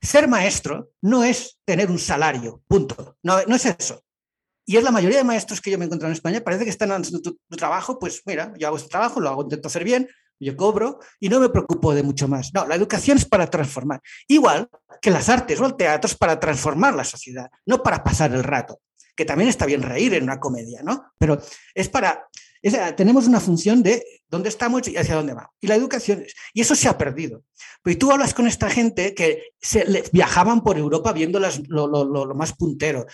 [0.00, 3.16] Ser maestro no es tener un salario, punto.
[3.22, 4.02] No, no es eso.
[4.66, 6.70] Y es la mayoría de maestros que yo me he encontrado en España, parece que
[6.70, 9.84] están haciendo tu, tu trabajo, pues mira, yo hago este trabajo, lo hago, intento hacer
[9.84, 10.08] bien,
[10.40, 12.52] yo cobro y no me preocupo de mucho más.
[12.54, 14.00] No, la educación es para transformar.
[14.28, 14.68] Igual
[15.00, 18.42] que las artes o el teatro es para transformar la sociedad, no para pasar el
[18.42, 18.80] rato,
[19.16, 21.12] que también está bien reír en una comedia, ¿no?
[21.18, 21.40] Pero
[21.74, 22.28] es para...
[22.68, 25.50] es- tenemos una función de dónde estamos y hacia dónde vamos.
[25.60, 26.34] Y la educación es...
[26.52, 27.44] Y eso se ha perdido.
[27.82, 31.86] Pues tú hablas con esta gente que se, le- viajaban por Europa viendo las- lo,
[31.86, 33.06] lo- lo- más puntero,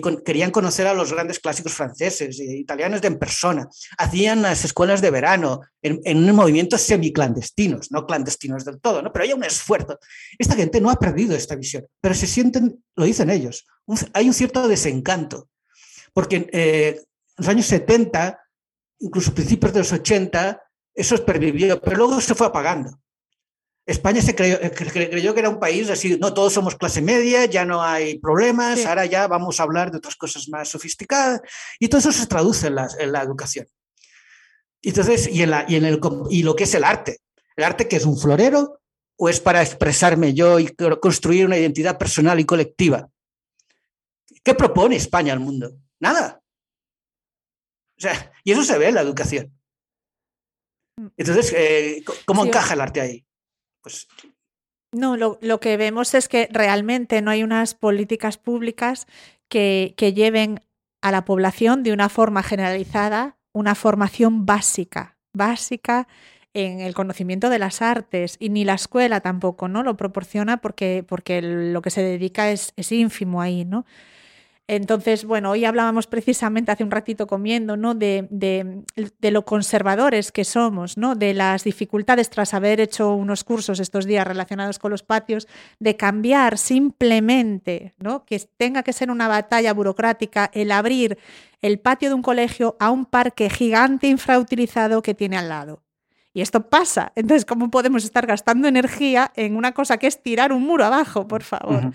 [0.00, 3.66] con- querían conocer a los grandes clásicos franceses, e italianos de en persona,
[3.96, 9.12] hacían las escuelas de verano en, en movimientos semiclandestinos, no clandestinos del todo, ¿no?
[9.12, 9.98] pero hay un esfuerzo.
[10.38, 14.28] Esta gente no ha perdido esta visión, pero se sienten, lo dicen ellos, un- hay
[14.28, 15.48] un cierto desencanto,
[16.12, 17.04] porque eh, en
[17.38, 18.38] los años 70,
[19.00, 20.62] incluso principios de los 80,
[20.94, 23.00] eso pervivió, pero luego se fue apagando.
[23.86, 26.76] España se creyó, eh, cre- cre- creyó que era un país así, no todos somos
[26.76, 28.84] clase media, ya no hay problemas, Sí.
[28.84, 31.40] ahora ya vamos a hablar de otras cosas más sofisticadas
[31.78, 33.66] y todo eso se traduce en la, en la educación.
[34.82, 37.20] Y Entonces, y, en la, y, en el, y lo que es el arte,
[37.56, 38.80] el arte que es un florero
[39.16, 40.68] o es para expresarme yo y
[41.00, 43.08] construir una identidad personal y colectiva.
[44.44, 45.72] ¿Qué propone España al mundo?
[45.98, 46.37] Nada.
[47.98, 49.52] O sea, y eso se ve en la educación.
[51.16, 52.48] Entonces, eh, ¿cómo Sí.
[52.48, 53.26] encaja el arte ahí?
[53.82, 54.08] Pues
[54.92, 59.06] No, lo, lo, que vemos es que realmente no hay unas políticas públicas
[59.48, 60.62] que, que lleven
[61.02, 66.06] a la población de una forma generalizada una formación básica, básica
[66.54, 71.04] en el conocimiento de las artes y ni la escuela tampoco no lo proporciona porque,
[71.06, 73.84] porque lo que se dedica es, es ínfimo ahí, ¿no?
[74.70, 77.94] Entonces, bueno, hoy hablábamos precisamente hace un ratito comiendo, ¿no?
[77.94, 78.82] De, de,
[79.18, 81.14] de, lo conservadores que somos, ¿no?
[81.14, 85.96] De las dificultades tras haber hecho unos cursos estos días relacionados con los patios, de
[85.96, 88.26] cambiar simplemente, ¿no?
[88.26, 91.16] Que tenga que ser una batalla burocrática el abrir
[91.62, 95.82] el patio de un colegio a un parque gigante infrautilizado que tiene al lado.
[96.34, 97.12] Y esto pasa.
[97.16, 101.26] Entonces, ¿cómo podemos estar gastando energía en una cosa que es tirar un muro abajo,
[101.26, 101.86] por favor?
[101.86, 101.94] Uh -huh.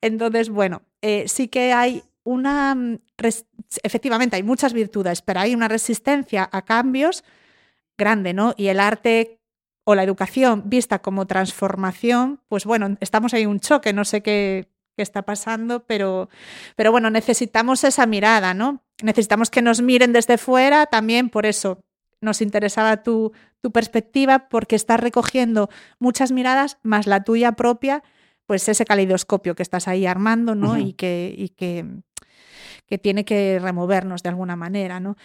[0.00, 2.98] Entonces, bueno, eh, sí que hay una, mm,
[3.82, 7.24] efectivamente hay muchas virtudes, pero hay una resistencia a cambios
[7.98, 8.54] grande, ¿no?
[8.56, 9.40] Y el arte
[9.84, 14.68] o la educación vista como transformación, pues bueno, estamos ahí un choque, no sé qué,
[14.96, 16.28] está pasando, pero,
[16.76, 18.82] pero bueno, necesitamos esa mirada, ¿no?
[19.02, 21.80] Necesitamos que nos miren desde fuera también, por eso
[22.20, 23.32] nos interesaba tu,
[23.62, 28.02] tu perspectiva, porque estás recogiendo muchas miradas, más la tuya propia,
[28.50, 30.72] pues ese caleidoscopio que estás ahí armando, ¿no?
[30.72, 30.88] Uh -huh.
[30.88, 31.86] Y, que, y que,
[32.84, 35.16] que, tiene que removernos de alguna manera, ¿no?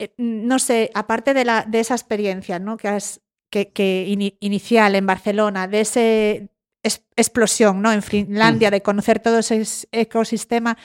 [0.00, 2.76] Eh, no sé, aparte de, la, de esa experiencia, ¿no?
[2.76, 7.92] Que, has, que, que in, inicial en Barcelona, de esa es, explosión, ¿no?
[7.92, 8.74] En Finlandia, uh -huh.
[8.74, 10.76] de conocer todo ese ecosistema,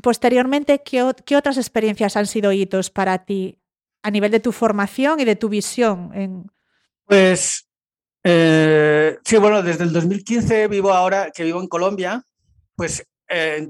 [0.00, 3.58] posteriormente, ¿qué, ¿qué, otras experiencias han sido hitos para ti
[4.04, 6.12] a nivel de tu formación y de tu visión?
[6.14, 6.52] En...
[7.06, 7.67] Pues
[8.24, 12.22] eh, sí, bueno, desde el 2015 vivo ahora, que vivo en Colombia,
[12.74, 13.68] pues eh,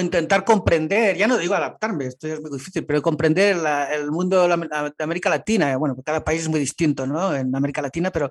[0.00, 4.42] intentar comprender, ya no digo adaptarme, esto es muy difícil, pero comprender la, el mundo
[4.42, 4.56] de, la,
[4.96, 7.34] de, América Latina, bueno, cada país es muy distinto, ¿no?
[7.34, 8.30] En América Latina, pero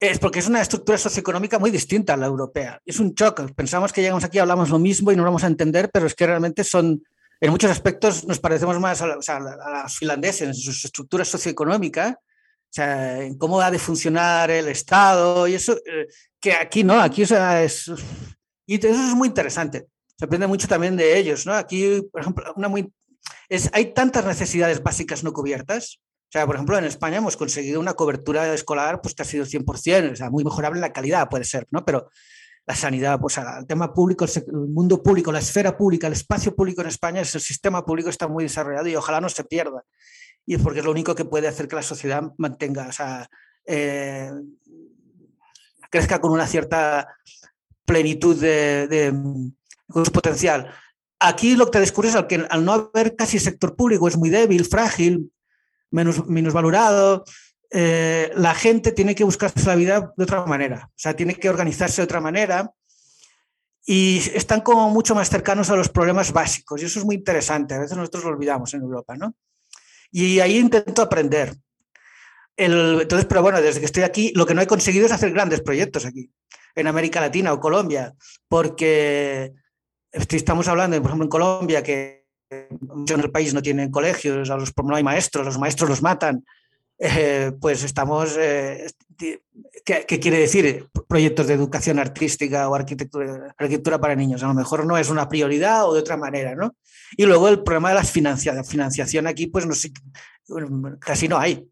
[0.00, 2.80] es porque es una estructura socioeconómica muy distinta a la europea.
[2.84, 3.44] Es un choque.
[3.54, 6.14] Pensamos que llegamos aquí, hablamos lo mismo y no lo vamos a entender, pero es
[6.14, 7.02] que realmente son,
[7.40, 11.24] en muchos aspectos nos parecemos más a, o sea, a los finlandeses en su estructura
[11.24, 12.33] socioeconómica, o
[12.74, 16.08] sea, cómo ha de funcionar el Estado y eso, eh,
[16.40, 17.88] que aquí no, aquí o sea, es...
[18.66, 19.86] Y eso es muy interesante.
[20.18, 21.54] Se aprende mucho también de ellos, ¿no?
[21.54, 22.92] Aquí, por ejemplo, una muy...
[23.48, 26.00] Es, hay tantas necesidades básicas no cubiertas.
[26.00, 30.12] O sea, por ejemplo, en España hemos conseguido una cobertura escolar pues, ha sido 100%,
[30.12, 31.84] o sea, muy mejorable la calidad, puede ser, ¿no?
[31.84, 32.10] Pero
[32.66, 36.80] la sanidad, pues el tema público, el mundo público, la esfera pública, el espacio público
[36.80, 39.84] en España, el sistema público está muy desarrollado y ojalá no se pierda
[40.46, 43.28] y es porque es lo único que puede hacer que la sociedad mantenga, o sea,
[43.66, 44.30] eh,
[45.90, 47.08] crezca con una cierta
[47.84, 49.14] plenitud de,
[49.88, 50.70] su potencial.
[51.18, 54.28] Aquí lo que te descubres es que al no haber casi sector público es muy
[54.28, 55.30] débil, frágil,
[55.90, 57.24] menos, menos valorado,
[57.70, 61.48] eh, la gente tiene que buscarse la vida de otra manera, o sea, tiene que
[61.48, 62.72] organizarse de otra manera
[63.86, 67.74] y están como mucho más cercanos a los problemas básicos y eso es muy interesante,
[67.74, 69.34] a veces nosotros lo olvidamos en Europa, ¿no?
[70.14, 71.56] Y ahí intento aprender.
[72.56, 75.32] El, entonces, pero bueno, desde que estoy aquí, lo que no he conseguido es hacer
[75.32, 76.30] grandes proyectos aquí,
[76.76, 78.14] en América Latina o Colombia,
[78.46, 79.54] porque
[80.12, 84.72] estamos hablando, por ejemplo, en Colombia, que en el país no tienen colegios, a los,
[84.84, 86.44] no hay maestros, los maestros los matan,
[86.98, 88.86] eh, pues estamos, eh,
[89.18, 90.88] ¿qué, ¿qué, quiere decir?
[91.08, 94.42] Proyectos de educación artística o arquitectura, arquitectura para niños.
[94.42, 96.74] A lo mejor no es una prioridad o de otra manera, ¿no?
[97.16, 99.92] Y luego el problema de la financia, financiación aquí, pues no sé,
[101.00, 101.68] casi no hay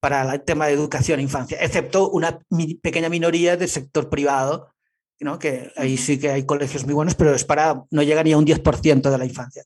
[0.00, 2.36] para el tema de educación e infancia, excepto una
[2.82, 4.74] pequeña minoría del sector privado,
[5.20, 5.38] ¿no?
[5.38, 8.38] que ahí sí que hay colegios muy buenos, pero es para, no llega ni a
[8.38, 9.62] un 10% de la infancia.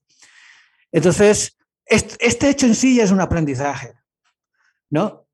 [0.93, 1.57] Entonces,
[1.87, 3.95] este hecho en sí ya es un aprendizaje,
[4.91, 5.27] ¿no?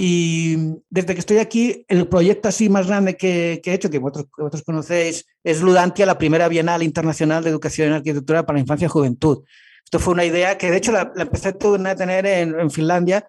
[0.00, 0.56] Y
[0.88, 4.26] desde que estoy aquí, el proyecto así más grande que, que he hecho, que vosotros,
[4.38, 8.86] vosotros, conocéis, es Ludantia, la primera Bienal Internacional de Educación en Arquitectura para la Infancia
[8.86, 9.42] y Juventud.
[9.82, 13.26] Esto fue una idea que, de hecho, la, la empecé a tener en, en, Finlandia,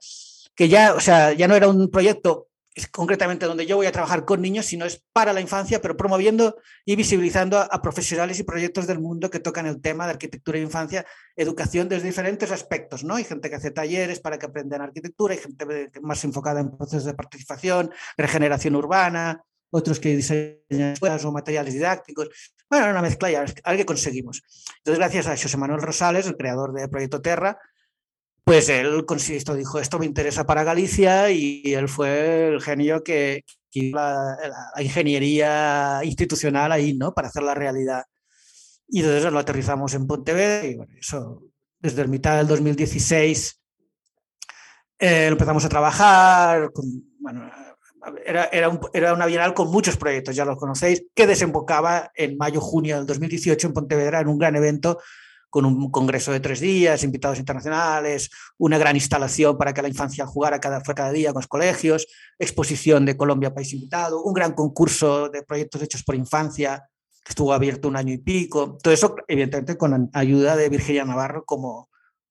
[0.53, 2.48] que ya, o sea, ya no era un proyecto
[2.87, 6.57] concretamente donde yo voy a trabajar con niños, sino es para la infancia, pero promoviendo
[6.85, 10.61] y visibilizando a, profesionales y proyectos del mundo que tocan el tema de arquitectura e
[10.61, 13.15] infancia, educación desde diferentes aspectos, ¿no?
[13.15, 17.05] Hay gente que hace talleres para que aprendan arquitectura, hay gente más enfocada en procesos
[17.05, 22.29] de participación, regeneración urbana, otros que diseñan escuelas o materiales didácticos.
[22.69, 24.41] Bueno, una mezcla ya, algo que conseguimos.
[24.77, 27.59] Entonces, gracias a José Manuel Rosales, el creador de Proyecto Terra,
[28.43, 33.43] pues él esto dijo, esto me interesa para Galicia y él fue el genio que,
[33.71, 34.38] que la,
[34.75, 37.13] la, ingeniería institucional ahí, ¿no?
[37.13, 38.04] Para hacer la realidad.
[38.88, 41.43] Y entonces lo aterrizamos en Pontevedra y bueno, eso
[41.80, 43.62] desde el mitad del 2016
[44.99, 46.86] eh, empezamos a trabajar, con,
[47.19, 47.49] bueno,
[48.25, 52.38] era, era, un- era una bienal con muchos proyectos, ya los conocéis, que desembocaba en
[52.38, 54.99] mayo-junio del 2018 en Pontevedra en un gran evento
[55.49, 60.25] con un congreso de tres días, invitados internacionales, una gran instalación para que la infancia
[60.25, 62.07] jugara cada, fue cada día con los colegios,
[62.38, 66.88] exposición de Colombia País Invitado, un gran concurso de proyectos hechos por infancia
[67.23, 68.77] que estuvo abierto un año y pico.
[68.81, 71.89] Todo eso, evidentemente, con la ayuda de Virginia Navarro como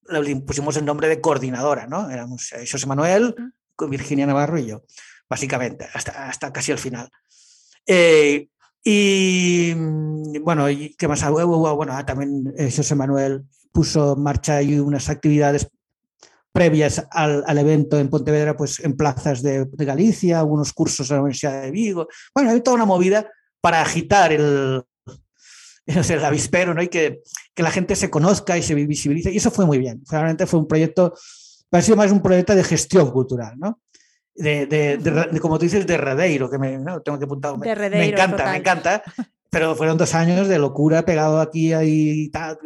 [0.09, 2.11] le pusimos el nombre de coordinadora, ¿no?
[2.11, 3.35] Éramos eh, José Manuel,
[3.76, 4.83] con Virginia Navarro y yo,
[5.28, 7.11] básicamente, hasta, hasta casi el final.
[7.87, 8.48] Eh,
[8.90, 11.22] y mm, bueno, ¿y ¿qué más?
[11.22, 15.68] Hubo- Bueno, ah, también eh, José Manuel puso en marcha unas actividades
[16.53, 21.16] previas al, al evento en Pontevedra, pues en plazas de, de Galicia, algunos cursos en
[21.16, 22.09] la Universidad de Vigo.
[22.35, 24.83] Bueno, hay toda una movida para agitar el,
[25.87, 26.83] el avispero, ¿no?
[26.83, 27.20] Y que,
[27.55, 29.31] que la gente se conozca y se visibilice.
[29.31, 30.03] Y eso fue muy bien.
[30.11, 31.12] Realmente fue un proyecto,
[31.70, 33.81] ha sido más un proyecto de gestión cultural, ¿no?
[34.38, 37.59] De, de- de- como tú dices, de Redeiro, que me no, tengo que apuntar.
[37.59, 38.53] Me, De me Redeiro, encanta, total.
[38.53, 39.03] me encanta.
[39.51, 42.59] Pero fueron dos años de locura pegado aquí ahí y tal.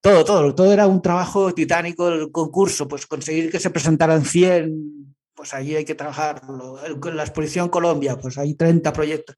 [0.00, 5.14] Todo, todo, todo era un trabajo titánico, el concurso, pues conseguir que se presentaran 100,
[5.34, 6.76] pues allí hay que trabajarlo.
[7.14, 9.36] La exposición Colombia, pues hay 30 proyectos.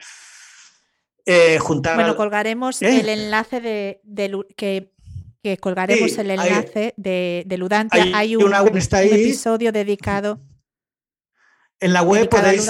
[1.27, 3.01] Eh, juntar Bueno, al- colgaremos ¿Eh?
[3.01, 4.90] el enlace de, de que,
[5.43, 8.03] que colgaremos Sí, el enlace de, de Ludantia.
[8.03, 10.40] hay Hay, un, episodio dedicado,
[11.85, 12.68] en la web podéis.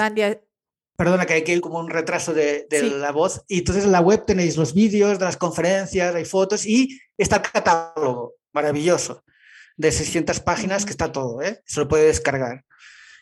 [0.97, 2.91] Perdona, que hay como un retraso de, de Sí.
[2.91, 3.43] la voz.
[3.49, 7.37] Y entonces en la web tenéis los vídeos de las conferencias, hay fotos y está
[7.37, 9.25] el catálogo maravilloso
[9.77, 11.61] de 600 páginas que está todo, ¿eh?
[11.67, 12.65] se lo puede descargar.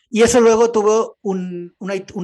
[0.09, 1.75] Y eso luego tuvo un,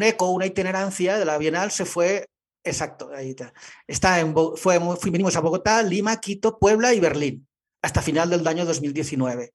[0.01, 2.27] eco, una itinerancia de la Bienal, se fue,
[2.63, 3.51] exacto, ahí está.
[3.88, 7.47] está en, fue, vinimos a Bogotá, Lima, Quito, Puebla y Berlín,
[7.82, 9.51] hasta final del año 2019.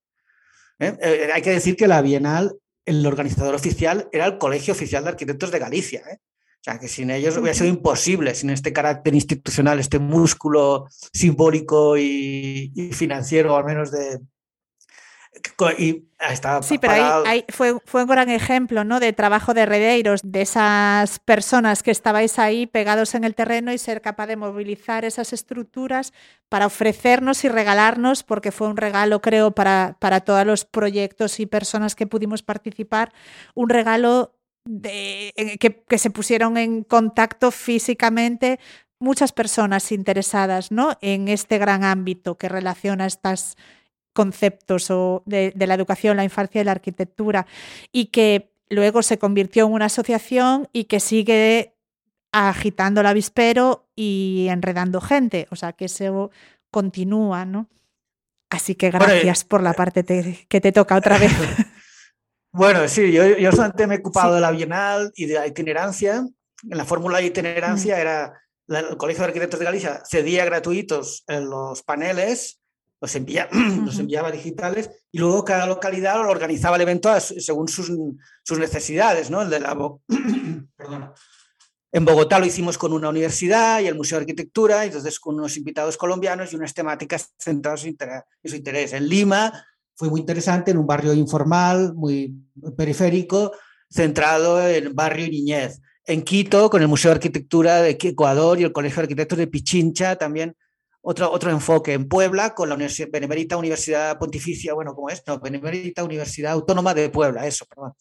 [0.81, 0.99] ¿eh?
[1.01, 5.11] Eh, hay que decir que la Bienal, el organizador oficial era el Colegio Oficial de
[5.11, 6.03] Arquitectos de Galicia.
[6.11, 6.19] ¿eh?
[6.21, 11.97] O sea, que sin ellos hubiera sido imposible, sin este carácter institucional, este músculo simbólico
[11.99, 14.21] y, y financiero, al menos de...
[15.79, 16.05] Y
[16.63, 18.99] Sí, pero ahí, fue, fue un gran ejemplo ¿no?
[18.99, 23.79] de trabajo de redeiros, de esas personas que estabais ahí pegados en el terreno y
[23.79, 26.13] ser capaz de movilizar esas estructuras
[26.49, 31.47] para ofrecernos y regalarnos, porque fue un regalo, creo, para, para todos los proyectos y
[31.47, 33.13] personas que pudimos participar,
[33.55, 38.59] un regalo de, que, que se pusieron en contacto físicamente
[38.99, 40.97] muchas personas interesadas ¿no?
[41.03, 43.57] en este gran ámbito que relaciona estas
[44.15, 47.47] conceptos o de, de la educación, la infancia y la arquitectura,
[47.93, 51.75] y que luego se convirtió en una asociación y que sigue
[52.33, 55.47] agitando el avispero y enredando gente.
[55.51, 56.31] O sea, que eso
[56.71, 57.69] continúa, ¿no?
[58.51, 61.33] Así que Bueno, gracias por la parte te- que te toca otra vez.
[62.57, 64.35] Bueno, sí, yo, yo solamente me he ocupado Sí.
[64.37, 66.19] de la Bienal y de la itinerancia.
[66.63, 68.33] En la fórmula de itinerancia era
[68.69, 72.61] el Colegio de Arquitectos de Galicia cedía gratuitos en los paneles,
[73.05, 73.49] los, envía-
[73.85, 77.93] los enviaba digitales y luego cada localidad lo organizaba el evento según sus,
[78.43, 79.31] sus necesidades.
[79.31, 79.43] ¿no?
[79.43, 79.75] El de la,
[80.77, 81.13] Perdona.
[81.93, 85.37] En Bogotá lo hicimos con una universidad y el Museo de Arquitectura, y entonces con
[85.37, 88.93] unos invitados colombianos y unas temáticas centradas en su inter- en su interés.
[88.95, 89.53] En Lima
[89.95, 92.35] fue muy interesante, en un barrio informal, muy
[92.77, 93.53] periférico,
[93.89, 95.81] centrado en barrio y niñez.
[96.05, 99.47] En Quito, con el Museo de Arquitectura de Ecuador y el Colegio de Arquitectos de
[99.47, 100.57] Pichincha, también
[101.05, 101.93] otro, otro enfoque.
[101.93, 105.23] En Puebla, con la Universi- Benemérita Universidad Pontificia, bueno, ¿cómo es?
[105.27, 107.93] No, Benemérita Universidad Autónoma de Puebla, eso, perdón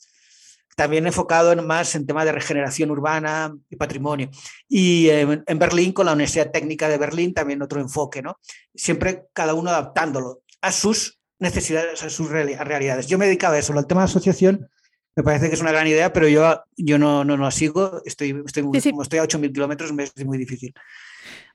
[0.76, 4.32] también enfocado en más en tema de regeneración urbana y patrimonio.
[4.68, 8.40] Y eh, en Berlín, con la Universidad Técnica de Berlín, también otro enfoque, ¿no?
[8.74, 13.06] Siempre cada uno adaptándolo a sus necesidades, a sus reali- realidades.
[13.06, 14.68] Yo me dedicaba a eso, al tema de asociación,
[15.16, 18.42] me parece que es una gran idea, pero yo, yo no, no, no sigo, estoy,
[18.44, 18.90] estoy, muy- Sí, sí.
[18.90, 20.74] como estoy a 8.000 kilómetros, me es muy difícil.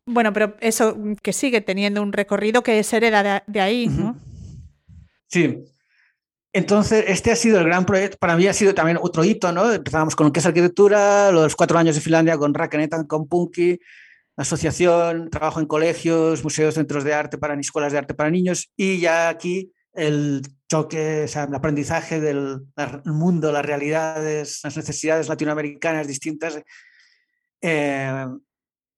[0.06, 4.16] Bueno, pero eso mm, que sigue teniendo un recorrido que se hereda de, ahí, ¿no?
[5.26, 5.64] Sí.
[6.52, 8.16] Entonces, este ha sido el gran proyecto.
[8.18, 9.70] Para mí ha sido también otro hito, ¿no?
[9.70, 13.78] Empezábamos con lo que es arquitectura, los cuatro años de Finlandia con Rakenetan, con Punky,
[14.36, 18.98] asociación, trabajo en colegios, museos, centros de arte para escuelas de arte para niños y
[19.00, 22.60] ya aquí el choque, o sea, el aprendizaje del
[23.04, 26.62] mundo, las realidades, las necesidades latinoamericanas distintas.
[27.60, 28.26] Eh,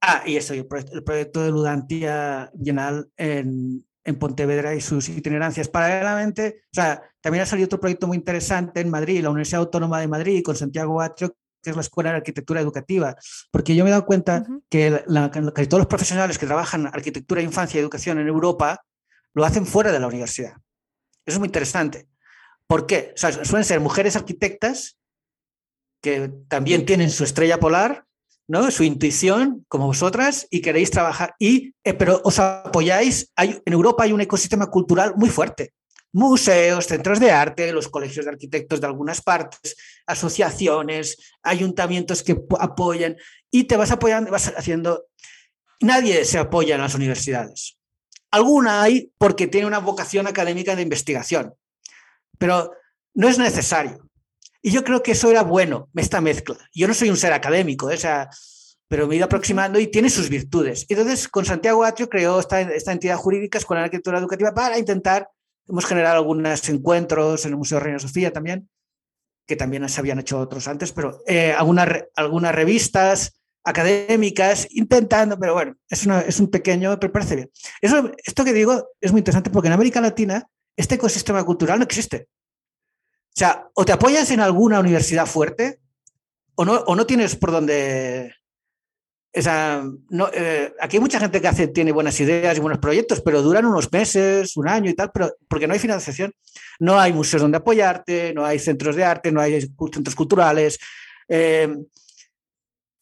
[0.00, 5.68] ah, y eso, el proyecto, de Ludantia Bienal en, en Pontevedra y sus itinerancias.
[5.68, 10.00] Paralelamente, o sea, también ha salido otro proyecto muy interesante en Madrid, la Universidad Autónoma
[10.00, 13.14] de Madrid, con Santiago Atrio, que es la Escuela de Arquitectura Educativa,
[13.50, 17.42] porque yo me he dado cuenta que la- casi todos los profesionales que trabajan arquitectura,
[17.42, 18.82] infancia y educación en Europa
[19.34, 20.54] lo hacen fuera de la universidad.
[21.26, 22.08] Eso es muy interesante.
[22.66, 23.12] ¿Por qué?
[23.14, 24.98] O sea, suelen ser mujeres arquitectas
[26.00, 28.06] que también tienen su estrella polar,
[28.50, 28.68] ¿no?
[28.72, 31.36] Su intuición, como vosotras, y queréis trabajar.
[31.38, 33.30] Y, eh, pero os apoyáis.
[33.36, 35.72] En Europa hay un ecosistema cultural muy fuerte.
[36.12, 43.16] Museos, centros de arte, los colegios de arquitectos de algunas partes, asociaciones, ayuntamientos que apoyan,
[43.52, 45.04] y te vas apoyando, vas haciendo.
[45.80, 47.78] Nadie se apoya en las universidades.
[48.32, 51.54] Alguna hay porque tiene una vocación académica de investigación,
[52.36, 52.72] pero
[53.14, 54.09] no es necesario.
[54.62, 56.56] Y yo creo que eso era bueno, esta mezcla.
[56.74, 57.98] Yo no soy un ser académico, ¿eh?
[58.88, 60.84] pero me he ido aproximando y tiene sus virtudes.
[60.88, 65.28] Entonces, con Santiago Atrio creó esta, esta entidad jurídica, Escuela de Arquitectura Educativa, para intentar,
[65.68, 68.68] hemos generado algunos encuentros en el Museo Reina Sofía también,
[69.46, 75.54] que también se habían hecho otros antes, pero eh, algunas, algunas revistas académicas intentando, pero
[75.54, 77.50] bueno, es, una, es un pequeño, pero parece bien.
[77.80, 80.46] Eso, esto que digo es muy interesante porque en América Latina
[80.76, 82.28] este ecosistema cultural no existe.
[83.30, 85.80] O sea, o te apoyas en alguna universidad fuerte
[86.56, 88.34] o no, o no tienes por dónde...
[89.32, 89.84] Esa,
[90.32, 93.64] eh, aquí hay mucha gente que hace, tiene buenas ideas y buenos proyectos, pero duran
[93.64, 96.32] unos meses, un año y tal, pero porque no hay financiación,
[96.80, 99.60] no hay museos donde apoyarte, no hay centros de arte, no hay
[99.92, 100.80] centros culturales.
[101.28, 101.72] Eh,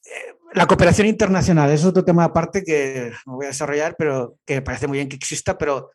[0.04, 4.60] eh, la cooperación internacional es otro tema aparte que no voy a desarrollar, pero que
[4.60, 5.92] parece muy bien que exista, pero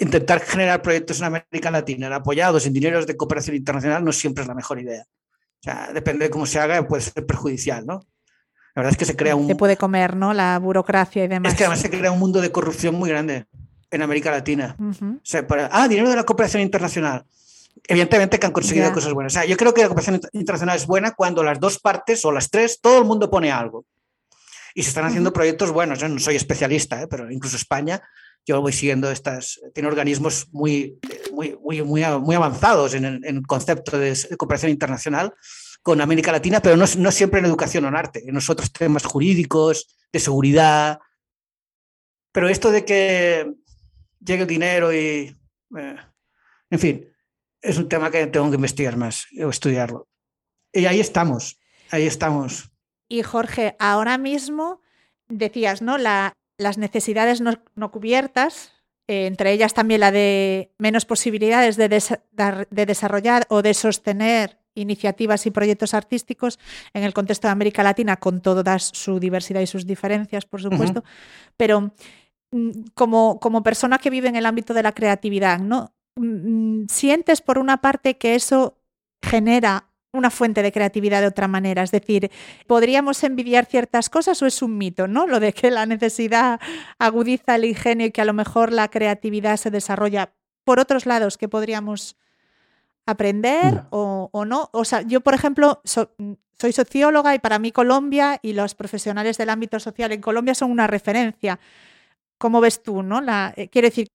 [0.00, 4.48] intentar generar proyectos en América Latina apoyados en dineros de cooperación internacional no siempre es
[4.48, 5.02] la mejor idea.
[5.02, 8.06] O sea, depende de cómo se haga, puede ser perjudicial, ¿no?
[8.74, 9.46] La verdad es que se crea un...
[9.46, 10.34] Se puede comer, ¿no?
[10.34, 11.52] La burocracia y demás.
[11.52, 13.46] Es que además se crea un mundo de corrupción muy grande
[13.90, 14.76] en América Latina.
[14.78, 15.70] o sea, para...
[15.72, 17.24] ah, dinero de la cooperación internacional.
[17.86, 19.32] Evidentemente que han conseguido cosas buenas.
[19.32, 22.32] O sea, yo creo que la cooperación internacional es buena cuando las dos partes o
[22.32, 23.84] las tres, todo el mundo pone algo.
[24.74, 26.00] Y se están haciendo proyectos buenos.
[26.00, 27.06] Yo no soy especialista, ¿eh?
[27.06, 28.02] pero incluso España
[28.46, 30.98] yo voy siguiendo estas, tiene organismos muy,
[31.32, 35.34] muy, muy, muy, avanzados en el, concepto de, cooperación internacional
[35.82, 39.04] con América Latina, pero no, no, siempre en educación o en arte, en otros temas
[39.04, 40.98] jurídicos, de seguridad.
[42.32, 43.52] Pero esto de que
[44.20, 45.36] llegue el dinero y...
[45.76, 45.96] Eh,
[46.70, 47.08] en fin,
[47.60, 50.08] es un tema que tengo que investigar más o estudiarlo.
[50.72, 51.58] Y ahí estamos,
[51.90, 52.70] ahí estamos.
[53.08, 54.80] Y Jorge, ahora mismo
[55.28, 55.98] decías, ¿no?
[55.98, 58.72] La, las necesidades no, cubiertas,
[59.08, 65.46] eh, entre ellas también la de menos posibilidades de, de, desarrollar o de sostener iniciativas
[65.46, 66.58] y proyectos artísticos
[66.94, 71.04] en el contexto de América Latina, con toda su diversidad y sus diferencias, por supuesto,
[71.56, 71.92] pero
[72.50, 75.94] mm, como, como persona que vive en el ámbito de la creatividad, ¿no?
[76.16, 78.78] Mm, mm, ¿Sientes por una parte que eso
[79.22, 81.82] genera una fuente de creatividad de otra manera.
[81.82, 82.30] Es decir,
[82.66, 85.26] ¿podríamos envidiar ciertas cosas o es un mito, ¿no?
[85.26, 86.60] Lo de que la necesidad
[86.98, 90.32] agudiza el ingenio y que a lo mejor la creatividad se desarrolla
[90.64, 92.16] por otros lados que podríamos
[93.06, 94.70] aprender o, no.
[94.72, 99.50] O sea, yo, por ejemplo, soy socióloga y para mí Colombia y los profesionales del
[99.50, 101.60] ámbito social en Colombia son una referencia.
[102.38, 103.20] ¿Cómo ves tú, no?
[103.20, 104.08] La, eh, quiero decir,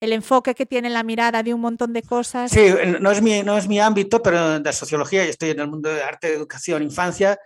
[0.00, 2.50] el enfoque que tiene la mirada de un montón de cosas.
[2.50, 2.66] Sí,
[3.00, 5.88] no es mi, no es mi ámbito, pero de sociología, yo estoy en el mundo
[5.88, 7.38] de arte, educación, infancia,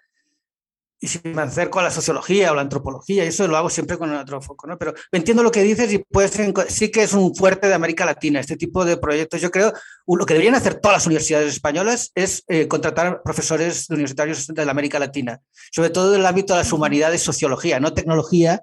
[1.02, 3.96] y si me acerco a la sociología o la antropología, y eso lo hago siempre
[3.96, 4.76] con otro foco, ¿no?
[4.76, 6.30] Pero entiendo lo que dices y pues
[6.68, 9.40] sí que es un fuerte de América Latina, este tipo de proyectos.
[9.40, 9.72] Yo creo,
[10.06, 14.72] lo que deberían hacer todas las universidades españolas es eh, contratar profesores universitarios de la
[14.72, 15.40] América Latina,
[15.72, 18.60] sobre todo en el ámbito de las humanidades, sociología, no tecnología,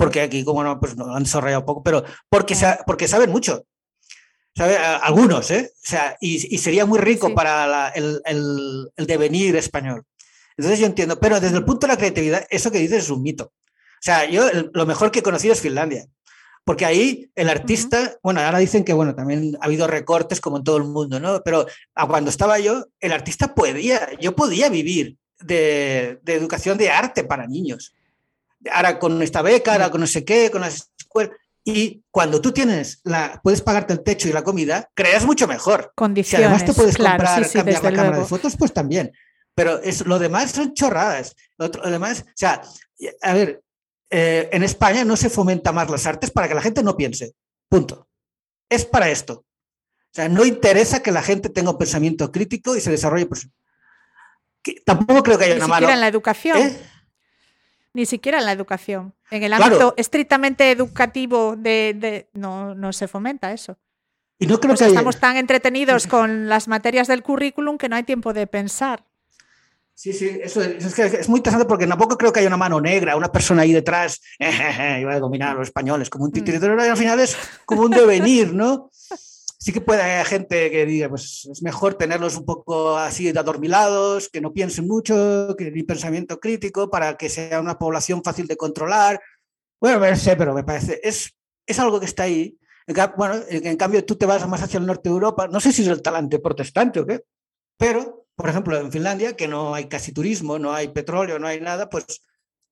[0.00, 3.66] porque aquí, como no, pues no han desarrollado poco, pero porque, porque saben mucho.
[4.56, 4.78] ¿sabe?
[4.78, 5.72] Algunos, ¿eh?
[5.74, 10.04] O sea, y, sería muy rico para el, el, devenir español.
[10.56, 13.20] Entonces yo entiendo, pero desde el punto de la creatividad, eso que dices es un
[13.20, 13.52] mito.
[13.52, 16.06] O sea, yo lo mejor que he conocido es Finlandia.
[16.64, 20.64] Porque ahí el artista, bueno, ahora dicen que, bueno, también ha habido recortes como en
[20.64, 21.42] todo el mundo, ¿no?
[21.44, 21.66] Pero
[22.08, 27.46] cuando estaba yo, el artista podía, yo podía vivir de, de educación de arte para
[27.46, 27.92] niños
[28.70, 31.36] ahora con esta beca, ahora con no sé qué, con las escuelas.
[31.64, 35.92] Y cuando tú tienes la, puedes pagarte el techo y la comida, creas mucho mejor.
[35.94, 36.40] Condiciones.
[36.40, 39.12] Si además te puedes comprar, cambiar la cámara de fotos, pues también.
[39.54, 41.36] Pero es, lo demás son chorradas.
[41.58, 42.62] Lo, demás, o sea,
[43.22, 43.62] a ver,
[44.08, 47.34] eh, en España no se fomenta más las artes para que la gente no piense.
[47.68, 48.08] Punto.
[48.68, 49.44] Es para esto.
[50.10, 53.28] O sea, no interesa que la gente tenga un pensamiento crítico y se desarrolle.
[54.84, 55.92] tampoco creo que haya una mala.
[55.92, 56.58] en la educación.
[56.58, 56.76] ¿Eh?
[57.92, 59.14] Ni siquiera en la educación.
[59.30, 63.78] En el ámbito estrictamente educativo de, no, no, se fomenta eso.
[64.38, 67.96] Y no creo pues que estamos tan entretenidos con las materias del currículum que no
[67.96, 69.04] hay tiempo de pensar.
[69.94, 73.16] Sí, sí, eso es, es, muy interesante porque tampoco creo que haya una mano negra,
[73.16, 76.80] una persona ahí detrás, iba a dominar a los españoles como un titiritero, mm.
[76.80, 77.36] al final es
[77.66, 78.90] como un devenir, ¿no?
[79.60, 84.28] sí que puede haber gente que diga, pues es mejor tenerlos un poco así adormilados,
[84.30, 88.56] que no piensen mucho, que ni pensamiento crítico, para que sea una población fácil de
[88.56, 89.20] controlar.
[89.80, 91.36] Bueno, no sé, pero me parece, es,
[91.66, 92.56] es algo que está ahí.
[93.16, 95.72] Bueno, en en cambio tú te vas más hacia el norte de Europa, no sé
[95.72, 97.22] si es el talante protestante o qué,
[97.78, 101.60] pero, por ejemplo, en Finlandia, que no hay casi turismo, no hay petróleo, no hay
[101.60, 102.04] nada, pues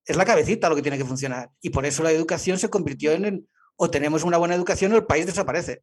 [0.06, 1.50] es la cabecita lo que tiene que funcionar.
[1.60, 4.96] Y por eso la educación se convirtió en, en- o tenemos una buena educación o
[4.96, 5.82] el país desaparece.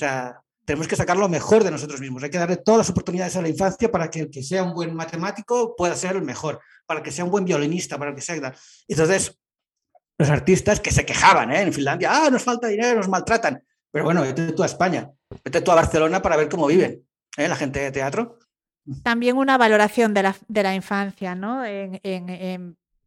[0.00, 2.22] Sea, tenemos que sacar lo mejor de nosotros mismos.
[2.22, 4.72] Hay que darle todas las oportunidades a la infancia para que el que sea un
[4.72, 8.54] buen matemático pueda ser el mejor, para que sea un buen violinista, para que sea...
[8.88, 9.38] Entonces,
[10.16, 11.60] los artistas que se quejaban ¿eh?
[11.60, 13.62] en Finlandia, ah, nos falta dinero, nos maltratan.
[13.90, 15.10] Pero bueno, vete tú a España,
[15.44, 17.46] vete tú a Barcelona para ver cómo viven ¿eh?
[17.46, 18.38] la gente de teatro.
[19.02, 21.62] También una valoración de la, de la infancia, ¿no?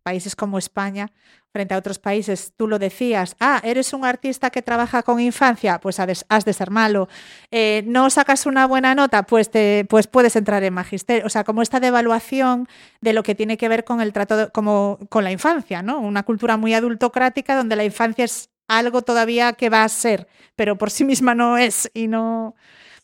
[0.03, 1.11] Países como España,
[1.53, 5.79] frente a otros países, tú lo decías, ah, eres un artista que trabaja con infancia,
[5.79, 7.07] pues has de, ser malo.
[7.51, 11.25] Eh, no sacas una buena nota, pues, te, pues puedes entrar en magisterio.
[11.25, 12.67] O sea, como esta devaluación
[13.01, 15.99] de lo que tiene que ver con el trato de- como, con la infancia, ¿no?
[15.99, 20.77] Una cultura muy adultocrática donde la infancia es algo todavía que va a ser, pero
[20.77, 22.55] por sí misma no es y no...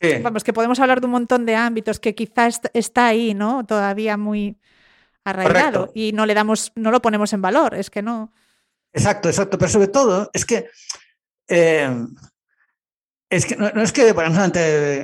[0.02, 0.14] Sí.
[0.24, 3.66] Vamos, que podemos hablar de un montón de ámbitos que quizás está ahí, ¿no?
[3.66, 4.58] Todavía muy
[5.30, 5.92] arraigado Correcto.
[5.96, 8.34] y no le damos, no lo ponemos en valor, es que no.
[8.94, 9.58] Exacto, exacto.
[9.58, 10.70] Pero sobre todo es que
[11.48, 11.90] eh,
[13.30, 14.32] es que no, no es que bueno,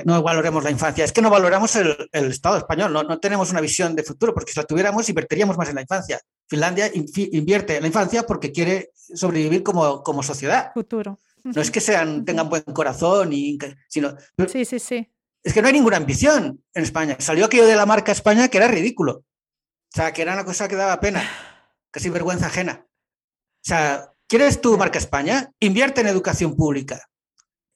[0.06, 3.52] no, valoremos la infancia, es que no valoramos el, el Estado español, no, no tenemos
[3.52, 6.20] una visión de futuro, porque si la tuviéramos invertiríamos más en la infancia.
[6.48, 10.72] Finlandia invierte en la infancia porque quiere sobrevivir como, como sociedad.
[10.74, 11.20] Futuro.
[11.44, 14.16] No es que sean, tengan buen corazón, y, sino
[14.48, 15.08] Sí, sí, sí.
[15.44, 17.18] es que no hay ninguna ambición en España.
[17.20, 19.24] Salió aquello de la marca España que era ridículo.
[19.96, 21.24] O sea, que era una cosa que daba pena,
[21.90, 22.86] casi vergüenza ajena.
[22.86, 25.50] O sea, ¿quieres tu marca España?
[25.62, 27.08] Invierte en educación pública.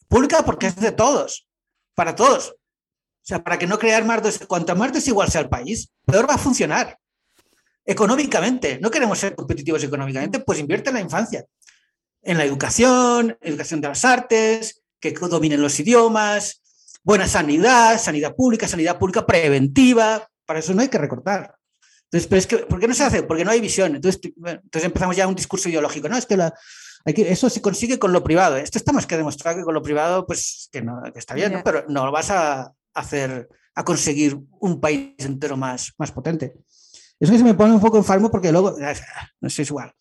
[0.09, 1.47] Pública porque es de todos,
[1.95, 2.49] para todos.
[2.49, 6.29] O sea, para que no crear más des- cuanto más desigual sea el país, peor
[6.29, 6.99] va a funcionar.
[7.85, 11.45] Económicamente, no queremos ser competitivos económicamente, pues invierte en la infancia,
[12.21, 16.61] en la educación, educación de las artes, que dominen los idiomas,
[17.01, 20.27] buena sanidad, sanidad pública, sanidad pública preventiva.
[20.45, 21.55] Para eso no hay que recortar.
[22.11, 23.23] Entonces, pero es que, ¿por qué no se hace?
[23.23, 23.95] Porque no hay visión.
[23.95, 26.09] Entonces, entonces empezamos ya un discurso ideológico.
[26.09, 26.53] No, es que, la-
[27.05, 28.57] hay que eso se consigue con lo privado.
[28.57, 31.51] Esto está más que demostrado que con lo privado, pues que, no, que está bien,
[31.53, 31.63] ¿no?
[31.63, 36.55] Pero no lo vas a hacer, a conseguir un país entero más, más potente.
[37.19, 38.75] Eso que se me pone un poco enfermo porque luego,
[39.41, 39.93] no sé, es igual.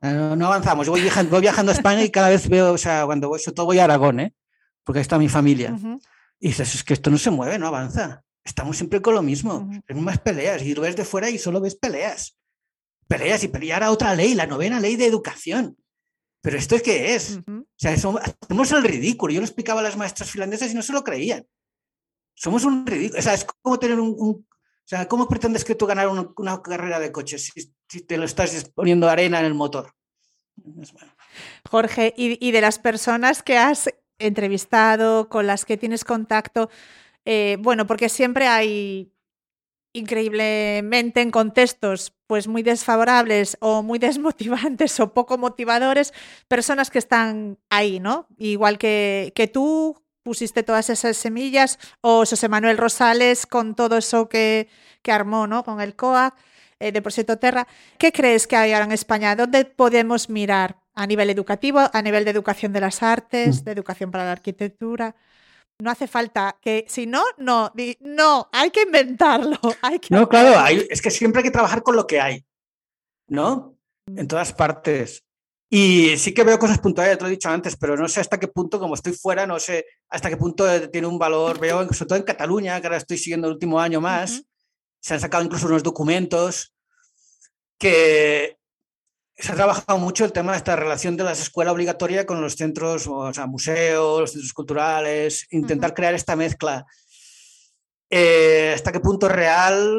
[0.00, 0.86] No, no avanzamos.
[0.86, 3.38] Yo voy viajando, voy viajando a España y cada vez veo, o sea, cuando voy,
[3.40, 4.34] sobre todo voy a Aragón, ¿eh?
[4.82, 5.72] porque ahí está mi familia.
[5.72, 5.98] Ujú.
[6.40, 8.22] Y dices, es que esto no se mueve, no avanza.
[8.44, 9.54] Estamos siempre con lo mismo.
[9.54, 9.80] Ujú.
[9.88, 12.36] Hay más peleas y lo ves de fuera y solo ves peleas.
[13.08, 15.76] Peleas y pelear a otra ley, la novena ley de educación.
[16.42, 17.38] Pero esto es qué es?
[17.48, 19.32] O sea, hacemos el ridículo.
[19.32, 21.46] Yo lo explicaba a las maestras finlandesas y no se lo creían.
[22.34, 23.18] Somos un ridículo.
[23.18, 24.14] O sea, es como tener un...
[24.18, 28.02] un- o sea, ¿cómo pretendes que tú ganar una, una carrera de coches si, si
[28.02, 29.94] te lo estás poniendo arena en el motor?
[30.56, 31.10] Bueno.
[31.70, 33.88] Jorge, y, y de las personas que has
[34.18, 36.68] entrevistado, con las que tienes contacto,
[37.24, 39.12] eh, bueno, porque siempre hay
[39.92, 46.12] increíblemente en contextos pues muy desfavorables o muy desmotivantes o poco motivadores,
[46.48, 48.26] personas que están ahí, ¿no?
[48.38, 54.28] Igual que, que tú pusiste todas esas semillas o José Manuel Rosales con todo eso
[54.28, 54.68] que,
[55.02, 55.62] que armó, ¿no?
[55.64, 56.34] Con el COAC
[56.80, 57.68] eh, de Proyecto Terra.
[57.98, 59.36] ¿Qué crees que hay ahora en España?
[59.36, 63.64] ¿Dónde podemos mirar a nivel educativo, a nivel de educación de las artes, Mm.
[63.64, 65.14] de educación para la arquitectura?
[65.80, 69.58] No hace falta que, si no, no, di- no, hay que inventarlo.
[69.82, 72.44] Hay que No, claro, hay- es que siempre hay que trabajar con lo que hay,
[73.28, 73.76] ¿no?
[74.06, 75.24] En todas partes.
[75.70, 78.38] Y sí que veo cosas puntuales, te lo he dicho antes, pero no sé hasta
[78.38, 81.58] qué punto, como estoy fuera, no sé hasta qué punto tiene un valor.
[81.58, 84.44] Veo, sobre todo en Cataluña, que ahora estoy siguiendo el último año más,
[85.00, 86.72] se han sacado incluso unos documentos
[87.78, 88.56] que
[89.36, 92.54] se ha trabajado mucho el tema de esta relación de la escuela obligatoria con los
[92.54, 96.86] centros, o sea, museos, los centros culturales, intentar crear esta mezcla.
[98.10, 99.90] Eh, ¿Hasta qué punto real?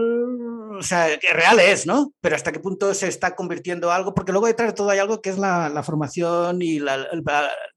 [0.78, 2.14] O sea, que real es, ¿no?
[2.22, 4.14] Pero ¿hasta qué punto se está convirtiendo algo?
[4.14, 7.24] Porque luego detrás de todo hay algo que es la, la formación y la, el-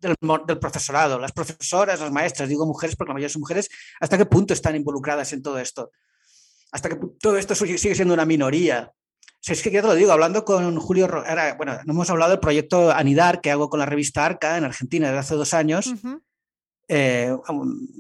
[0.01, 1.19] del, profesorado.
[1.19, 3.69] Las profesoras, las maestras, digo mujeres porque la mayoría son mujeres,
[4.01, 5.91] ¿hasta qué punto están involucradas en todo esto?
[6.73, 8.93] ¿Hasta qué punto todo esto sigue siendo una minoría?
[9.51, 12.40] Es que ya te lo digo, hablando con Julio, ahora, bueno, no hemos hablado del
[12.40, 15.92] proyecto Anidar que hago con la revista Arca en Argentina desde hace dos años.
[16.90, 17.36] Eh,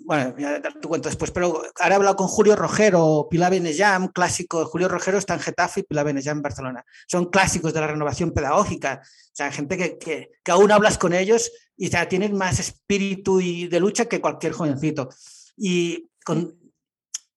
[0.06, 4.64] bueno, ya te cuento después, pero ahora he hablado con Julio Rogero, Pilar Benejam, clásico.
[4.66, 6.84] Julio Rogero está en Getafe y Pilar Benejam en Barcelona.
[7.06, 9.02] Son clásicos de la renovación pedagógica.
[9.02, 13.40] O sea, gente que, que, que aún hablas con ellos y ya tienen más espíritu
[13.40, 15.10] y de lucha que cualquier jovencito.
[15.56, 16.58] Y, con,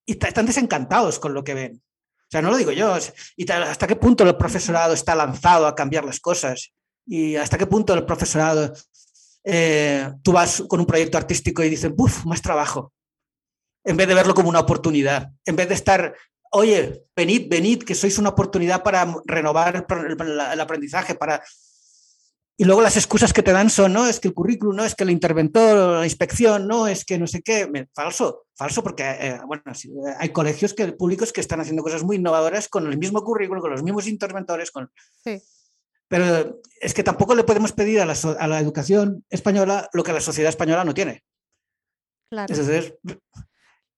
[0.05, 1.81] y están desencantados con lo que ven.
[2.31, 2.97] Sea, no lo digo yo.
[3.35, 6.71] Y hasta qué punto el profesorado está lanzado a cambiar las cosas.
[7.05, 8.73] Y hasta qué punto el profesorado
[9.43, 12.25] eh, tú vas con un proyecto artístico y dices, ¡buf!
[12.25, 12.93] Más trabajo.
[13.83, 16.15] En vez de verlo como una oportunidad, en vez de estar,
[16.51, 21.43] oye, venid, venid, que sois una oportunidad para renovar el aprendizaje, para...
[22.61, 24.93] Y luego las excusas que te dan son, no, es que el currículum, no, es
[24.93, 27.67] que el interventor, la inspección, no, es que no sé qué.
[27.91, 29.63] Falso, falso, porque eh, bueno,
[30.19, 33.71] hay colegios que, públicos que están haciendo cosas muy innovadoras con el mismo currículum, con
[33.71, 34.91] los mismos interventores, con...
[35.23, 35.41] Sí.
[36.07, 40.13] Pero es que tampoco le podemos pedir a la, a la, educación española lo que
[40.13, 41.23] la sociedad española no tiene.
[42.29, 42.53] Claro.
[42.53, 42.93] Entonces,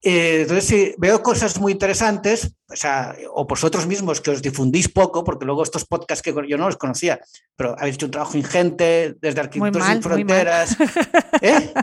[0.03, 4.89] eh, entonces sí, veo cosas muy interesantes, o, sea, o vosotros mismos que os difundís
[4.89, 7.21] poco, porque luego estos podcasts que yo no los conocía,
[7.55, 10.75] pero habéis hecho un trabajo ingente desde Arquitectos Sin Fronteras.
[11.41, 11.73] ¿Eh?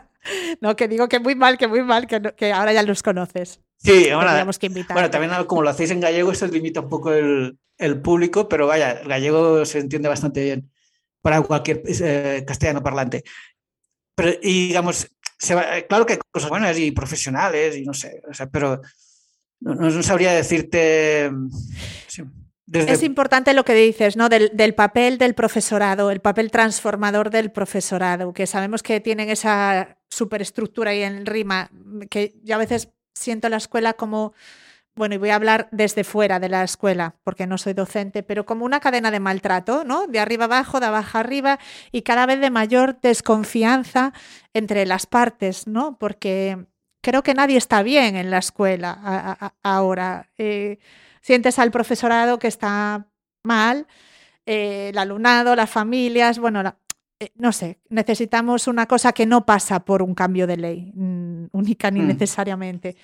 [0.60, 3.02] No, que digo que muy mal, que muy mal, que, no, que ahora ya los
[3.02, 3.60] conoces.
[3.78, 4.94] Sí, ahora, que invitar.
[4.94, 8.66] Bueno, también como lo hacéis en gallego, eso limita un poco el, el público, pero
[8.66, 10.70] vaya, el gallego se entiende bastante bien
[11.22, 13.24] para cualquier eh, castellano parlante.
[14.20, 15.08] Pero, y digamos,
[15.38, 18.48] se va, eh, claro que hay cosas buenas y profesionales, y no sé, o sea,
[18.50, 18.82] pero
[19.60, 21.30] no, no, sabría decirte.
[22.06, 22.22] Sí,
[22.66, 22.92] desde...
[22.92, 24.28] Es importante lo que dices, ¿no?
[24.28, 29.98] Del, del, papel del profesorado, el papel transformador del profesorado, que sabemos que tienen esa
[30.10, 31.70] superestructura y en rima,
[32.10, 34.34] que yo a veces siento la escuela como
[35.00, 38.44] bueno, y voy a hablar desde fuera de la escuela, porque no soy docente, pero
[38.44, 40.06] como una cadena de maltrato, ¿no?
[40.06, 41.58] De arriba abajo, de abajo arriba,
[41.90, 44.12] y cada vez de mayor desconfianza
[44.52, 45.96] entre las partes, ¿no?
[45.98, 46.66] Porque
[47.00, 50.28] creo que nadie está bien en la escuela a, a, ahora.
[50.36, 50.78] Eh,
[51.22, 53.06] sientes al profesorado que está
[53.42, 53.86] mal,
[54.44, 56.76] eh, el alumnado, las familias, bueno, la,
[57.20, 61.46] eh, no sé, necesitamos una cosa que no pasa por un cambio de ley, mm,
[61.52, 62.06] única ni mm.
[62.06, 62.96] necesariamente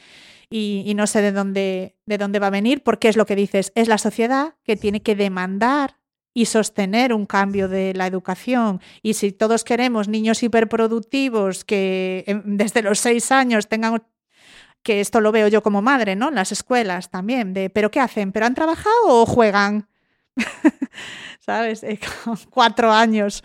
[0.48, 3.72] y, no sé de dónde, de dónde va a venir, porque es lo que dices,
[3.74, 5.98] es la sociedad que tiene que demandar
[6.32, 8.80] y sostener un cambio de la educación.
[9.02, 14.02] Y si todos queremos niños hiperproductivos que desde los seis años tengan
[14.82, 16.30] que esto lo veo yo como madre, ¿no?
[16.30, 18.32] Las escuelas también, ¿pero qué hacen?
[18.32, 19.88] ¿Pero han trabajado o juegan?
[21.40, 21.84] ¿Sabes?
[22.50, 23.42] Cuatro años.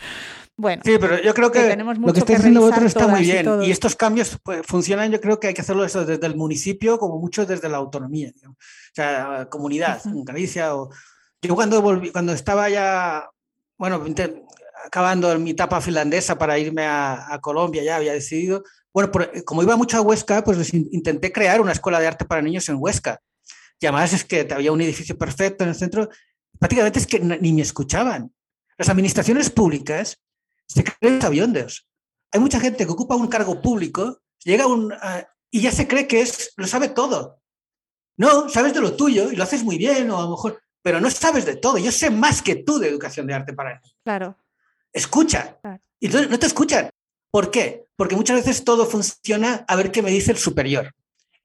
[0.58, 3.64] Bueno, sí, pero yo creo que, lo que estáis haciendo vosotros está muy bien.
[3.64, 7.18] Y, estos cambios pues, funcionan, yo creo que hay que hacerlo desde el municipio, como
[7.18, 8.32] mucho desde la autonomía.
[8.48, 8.56] O
[8.94, 10.76] sea, comunidad, en Galicia.
[10.76, 10.90] O...
[11.42, 13.28] Yo cuando, volví, cuando estaba ya,
[13.78, 14.06] bueno,
[14.86, 18.64] acabando mi etapa finlandesa para irme a, a Colombia, ya había decidido.
[18.94, 22.42] Bueno, por, como iba mucho a Huesca, pues intenté crear una escuela de arte para
[22.42, 23.20] niños en Huesca.
[23.80, 26.10] Y además es que había un edificio perfecto en el centro.
[26.60, 28.32] Prácticamente es que ni me escuchaban.
[28.78, 30.20] Las administraciones públicas
[30.74, 31.88] se creen aviondos.
[32.32, 34.94] Hay mucha gente que ocupa un cargo público, llega un,
[35.50, 37.42] y ya se cree que es, lo sabe todo.
[38.18, 41.02] No, sabes de lo tuyo y lo haces muy bien, o a lo mejor, pero
[41.02, 41.78] no sabes de todo.
[41.78, 43.98] Yo sé más que tú de educación de arte para niños.
[44.04, 44.38] Claro.
[44.94, 45.58] Escucha.
[45.62, 45.82] Claro.
[46.00, 46.90] Y entonces no te escuchan.
[47.30, 47.86] ¿Por qué?
[47.96, 50.94] Porque muchas veces todo funciona a ver qué me dice el superior.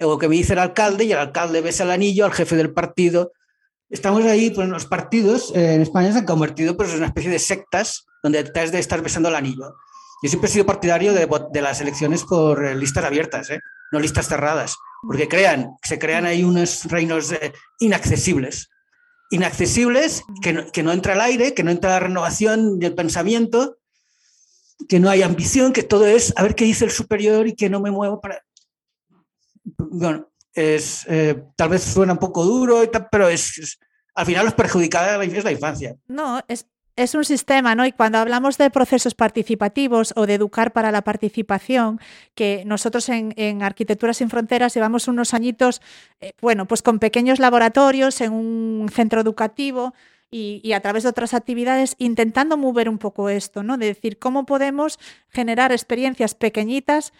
[0.01, 2.72] O que me dice el alcalde y el alcalde besa el anillo al jefe del
[2.72, 3.33] partido.
[3.89, 7.30] Estamos ahí, pues los partidos eh, en España se han convertido pues, en una especie
[7.30, 9.76] de sectas donde has de estar besando el anillo.
[10.22, 13.61] Yo siempre he sido partidario de, de las elecciones por eh, listas abiertas, ¿eh?
[13.93, 18.68] no listas cerradas, porque crean, se crean ahí unos reinos eh, inaccesibles.
[19.30, 23.76] Inaccesibles, que no, que no entra el aire, que no entra la renovación del pensamiento,
[24.89, 27.70] que no hay ambición, que todo es a ver qué dice el superior y que
[27.70, 28.43] no me muevo para...
[29.78, 33.79] Bueno, es, eh, tal vez suena un poco duro, y tal, pero es,
[34.15, 35.97] al final los perjudicada es la infancia.
[36.09, 37.85] No, es, es un sistema, ¿no?
[37.85, 42.01] Y cuando hablamos de procesos participativos o de educar para la participación,
[42.35, 45.83] que nosotros en, en Arquitectura sin Fronteras llevamos unos añitos,
[46.21, 49.93] eh, bueno, pues con pequeños laboratorios en un centro educativo
[50.31, 53.77] y, y, a través de otras actividades intentando mover un poco esto, ¿no?
[53.77, 54.99] De decir cómo podemos
[55.29, 57.13] generar experiencias pequeñitas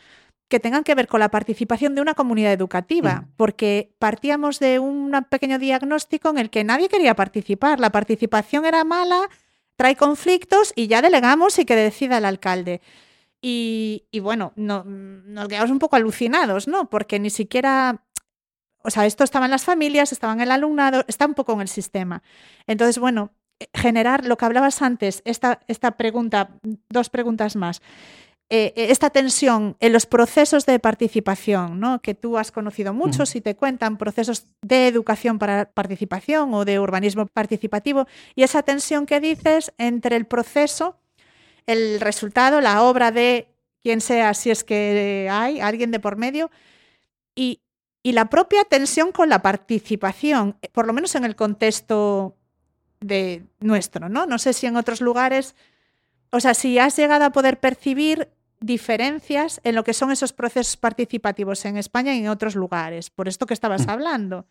[0.49, 3.32] que tengan que ver con la participación de una comunidad educativa, mm.
[3.36, 8.84] porque partíamos de un pequeño diagnóstico en el que nadie quería participar, la participación era
[8.84, 9.28] mala,
[9.76, 12.80] trae conflictos y ya delegamos y que decida el alcalde.
[13.42, 16.88] Y, y bueno, no, nos quedamos un poco alucinados, ¿no?
[16.88, 18.05] Porque ni siquiera,
[18.82, 21.61] o sea, esto estaba en las familias, estaba en el alumnado, está un poco en
[21.61, 22.22] el sistema.
[22.66, 23.32] Entonces, bueno,
[23.74, 26.51] generar lo que hablabas antes, esta, esta pregunta,
[26.88, 27.82] dos preguntas más.
[28.49, 32.01] Eh, esta tensión en los procesos de participación, ¿no?
[32.01, 36.78] que tú has conocido muchos y te cuentan procesos de educación para participación o de
[36.78, 40.97] urbanismo participativo, y esa tensión que dices entre el proceso,
[41.66, 43.49] el resultado, la obra de
[43.82, 46.53] quien sea, si es que hay alguien de por medio,
[47.34, 47.62] y,
[48.05, 52.36] y la propia tensión con la participación, por lo menos en el contexto
[53.01, 54.24] de nuestro, ¿no?
[54.26, 55.57] No sé si en otros lugares,
[56.30, 58.28] o sea, si has llegado a poder percibir
[58.61, 63.28] diferencias en lo que son esos procesos participativos en España y en otros lugares, por
[63.28, 64.46] esto que estabas hablando.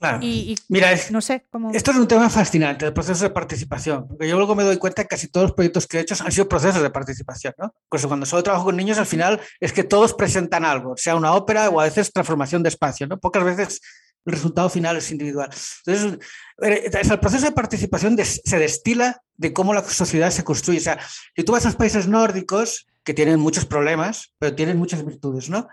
[0.00, 0.18] Claro.
[0.22, 1.72] Y, y Mira, es- no sé cómo.
[1.72, 5.02] Esto es un tema fascinante, el proceso de participación, porque yo luego me doy cuenta
[5.02, 7.74] que casi todos los proyectos que he hecho han sido procesos de participación, ¿no?
[7.86, 11.32] Incluso cuando solo trabajo con niños, al final es que todos presentan algo, sea una
[11.32, 13.18] ópera o a veces transformación de espacio, ¿no?
[13.18, 13.80] Pocas veces
[14.24, 15.50] el resultado final es individual.
[15.84, 16.18] Entonces,
[16.62, 20.78] eh, el proceso de participación se destila de cómo la sociedad se construye.
[20.78, 21.00] O sea,
[21.34, 25.48] si tú vas a los países nórdicos, que tienen muchos problemas, pero tienen muchas virtudes,
[25.48, 25.66] ¿no?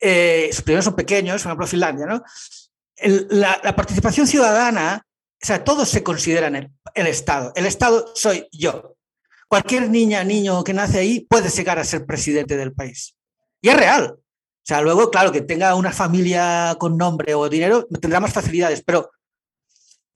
[0.00, 2.24] Eh, sus problemas son pequeños, por ejemplo, Finlandia, ¿no?
[2.96, 5.06] el- la, la participación ciudadana,
[5.40, 7.52] o sea, todos se consideran el, el Estado.
[7.54, 8.96] El Estado soy yo.
[9.46, 13.14] Cualquier niña, niño que nace ahí puede llegar a ser presidente del país.
[13.62, 14.16] Y es real.
[14.16, 18.82] O sea, luego, claro, que tenga una familia con nombre o dinero, tendrá más facilidades,
[18.84, 19.12] pero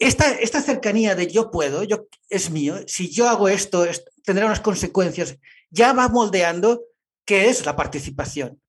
[0.01, 4.47] esta, esta cercanía de yo puedo, yo, es mío, si yo hago esto, es- tendrá
[4.47, 5.37] unas consecuencias,
[5.71, 6.83] ya va moldeando
[7.25, 8.61] qué es la participación.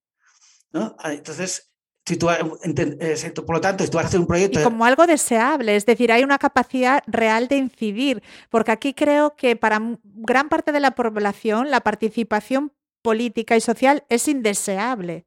[0.72, 0.96] ¿no?
[1.00, 1.72] Ah, Entonces,
[2.06, 4.60] si tú, eh, por lo tanto, si tú vas a hacer un proyecto...
[4.60, 9.36] Y como algo deseable, es decir, hay una capacidad real de incidir, porque aquí creo
[9.36, 15.26] que para gran parte de la población la participación política y social es indeseable.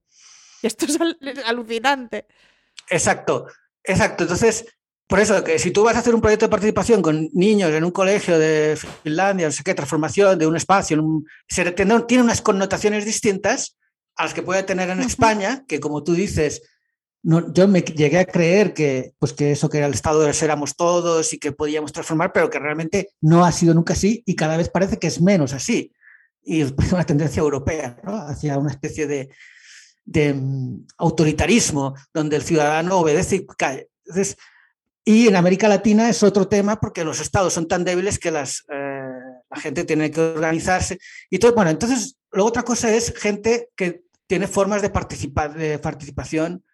[0.62, 2.26] Y esto es al- alucinante.
[2.90, 3.46] Exacto,
[3.84, 4.24] exacto.
[4.24, 4.66] Entonces,
[5.12, 7.84] por eso que si tú vas a hacer un proyecto de participación con niños en
[7.84, 12.22] un colegio de Finlandia, no sé qué, transformación de un espacio, en un- se- tiene
[12.22, 13.76] unas connotaciones distintas
[14.16, 15.08] a las que puede tener en Ujú.
[15.08, 16.62] España, que como tú dices,
[17.22, 20.76] no, yo me llegué a creer que, pues que eso que era el Estado éramos
[20.76, 24.56] todos y que podíamos transformar, pero que realmente no ha sido nunca así y cada
[24.56, 25.92] vez parece que es menos así.
[26.42, 28.16] Y es una tendencia europea, ¿no?
[28.16, 29.28] hacia una especie de,
[30.06, 33.90] de mm, autoritarismo donde el ciudadano obedece y cae.
[34.06, 34.38] Entonces,
[35.04, 38.64] y en América Latina es otro tema porque los estados son tan débiles que las,
[38.72, 39.02] eh,
[39.50, 40.98] la gente tiene que organizarse.
[41.28, 45.78] Y todo, bueno, entonces, luego otra cosa es gente que tiene formas de, participar, de
[45.78, 46.64] participación.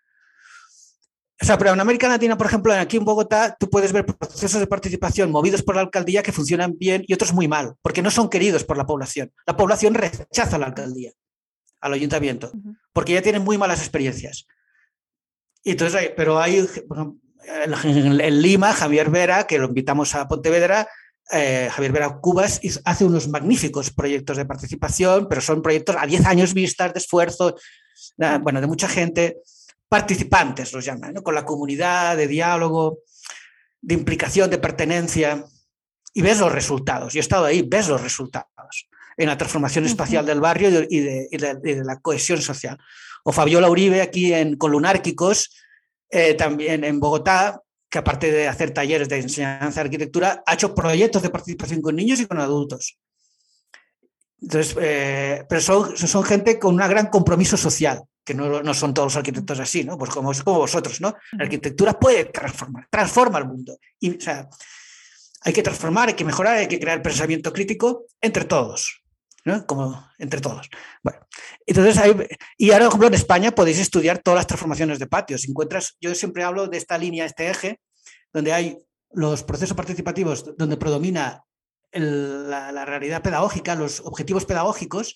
[1.41, 4.61] O sea, pero en América Latina, por ejemplo, aquí en Bogotá, tú puedes ver procesos
[4.61, 8.11] de participación movidos por la alcaldía que funcionan bien y otros muy mal, porque no
[8.11, 9.33] son queridos por la población.
[9.47, 11.13] La población rechaza a la alcaldía,
[11.81, 12.53] al ayuntamiento,
[12.93, 14.47] porque ya tienen muy malas experiencias.
[15.63, 17.19] Y entonces, pero hay, bueno,
[17.65, 20.89] en, Lima, Javier Vera, que lo invitamos a Pontevedra,
[21.31, 26.25] eh, Javier Vera Cubas hace unos magníficos proyectos de participación, pero son proyectos a 10
[26.27, 27.57] años vistas de esfuerzo,
[28.41, 29.39] bueno, de mucha gente,
[29.89, 31.23] participantes los llaman, ¿no?
[31.23, 32.99] con la comunidad, de diálogo,
[33.81, 35.45] de implicación, de pertenencia,
[36.15, 37.13] y ves los resultados.
[37.13, 40.87] Yo he estado ahí, ves los resultados en la transformación espacial del barrio y de,
[40.91, 42.79] y de- y de- y de la cohesión social.
[43.25, 45.51] O Fabiola Uribe aquí en Colunárquicos,
[46.11, 50.75] eh, también en Bogotá, que aparte de hacer talleres de enseñanza de arquitectura, ha hecho
[50.75, 52.99] proyectos de participación con niños y con adultos.
[54.41, 58.95] Entonces, eh, pero son, son gente con un gran compromiso social, que no, no son
[58.95, 59.99] todos los arquitectos así, ¿no?
[59.99, 61.17] Pues como, como vosotros, ¿no?
[61.33, 63.79] La arquitectura puede transformar, transforma el mundo.
[63.99, 64.49] Y, o sea,
[65.43, 69.03] hay que transformar, hay que mejorar, hay que crear pensamiento crítico entre todos,
[69.49, 69.67] ¿no?
[69.67, 70.69] Como entre todos.
[71.03, 71.19] Bueno,
[71.67, 71.97] entonces
[72.57, 75.49] y ahora, por ejemplo, en España podéis estudiar todas las transformaciones de patios.
[75.49, 77.81] Encuentras, yo siempre hablo de esta línea, este eje,
[78.33, 78.79] donde hay
[79.13, 81.43] los procesos participativos, donde predomina
[81.93, 85.15] la, la realidad pedagógica, los objetivos pedagógicos,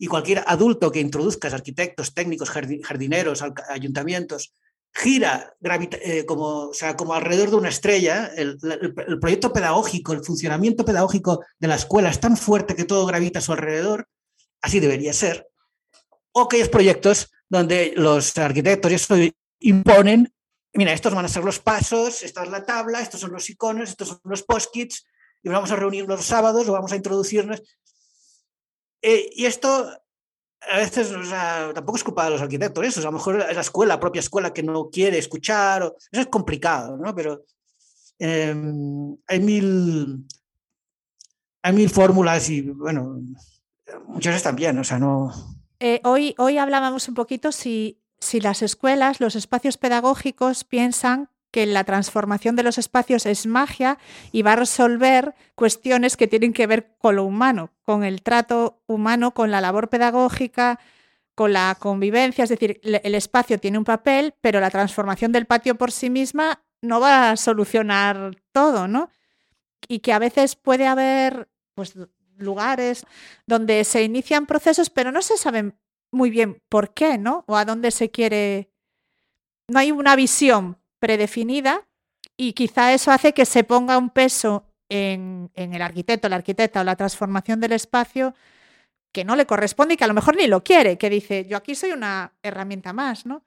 [0.00, 4.54] y cualquier adulto que introduzcas, arquitectos, técnicos, jardi- jardineros, ayuntamientos,
[4.92, 5.54] gira
[6.02, 8.32] eh, como, como alrededor de una estrella.
[8.36, 13.06] El, el- proyecto pedagógico, el funcionamiento pedagógico de la escuela es tan fuerte que todo
[13.06, 14.08] gravita a su alrededor,
[14.60, 15.48] así debería ser.
[16.32, 18.92] O aquellos proyectos donde los arquitectos
[19.60, 20.32] imponen,
[20.74, 23.88] mira, estos van a ser los pasos, esta es la tabla, estos son los iconos,
[23.90, 25.06] estos son los post-kits,
[25.42, 27.62] y vamos a reunirnos los sábados o vamos a introducirnos.
[29.00, 29.90] Eh, y esto
[30.60, 31.12] a veces
[31.74, 34.20] tampoco es culpa de los arquitectos, eso, a lo mejor es la escuela, la propia
[34.20, 37.14] escuela que no quiere escuchar, eso es complicado, ¿no?
[37.14, 37.44] Pero
[38.18, 38.54] eh,
[39.26, 40.26] hay mil
[41.62, 43.20] hay mil fórmulas y bueno,
[44.06, 45.32] muchas bien, o sea, no...
[45.80, 51.66] Eh, hoy, hoy hablábamos un poquito si, si las escuelas, los espacios pedagógicos piensan que
[51.66, 53.98] la transformación de los espacios es magia
[54.32, 58.82] y va a resolver cuestiones que tienen que ver con lo humano, con el trato
[58.86, 60.78] humano, con la labor pedagógica,
[61.34, 62.44] con la convivencia.
[62.44, 66.62] Es decir, el espacio tiene un papel, pero la transformación del patio por sí misma
[66.82, 69.10] no va a solucionar todo, ¿no?
[69.88, 71.94] Y que a veces puede haber pues,
[72.36, 73.06] lugares
[73.46, 75.78] donde se inician procesos, pero no se saben
[76.10, 77.44] muy bien por qué, ¿no?
[77.46, 78.70] O a dónde se quiere.
[79.68, 81.86] No hay una visión predefinida
[82.36, 86.80] y quizá eso hace que se ponga un peso en, en, el arquitecto, la arquitecta
[86.80, 88.34] o la transformación del espacio
[89.12, 91.56] que no le corresponde y que a lo mejor ni lo quiere, que dice, yo
[91.56, 93.44] aquí soy una herramienta más, ¿no?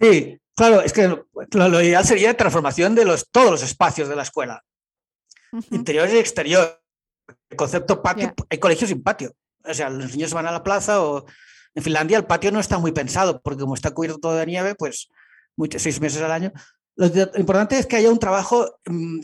[0.00, 4.16] Sí, claro, es que lo, lo ideal sería transformación de los, todos los espacios de
[4.16, 4.64] la escuela,
[5.52, 5.76] uh -huh.
[5.76, 6.80] interior y exterior.
[7.50, 8.46] El concepto patio, yeah.
[8.48, 9.34] hay colegios sin patio.
[9.64, 11.26] O sea, los niños van a la plaza o
[11.74, 14.74] en Finlandia el patio no está muy pensado porque como está cubierto todo de nieve,
[14.74, 15.08] pues
[15.76, 16.52] seis meses al año.
[16.96, 19.20] Lo, importante es que haya un trabajo um,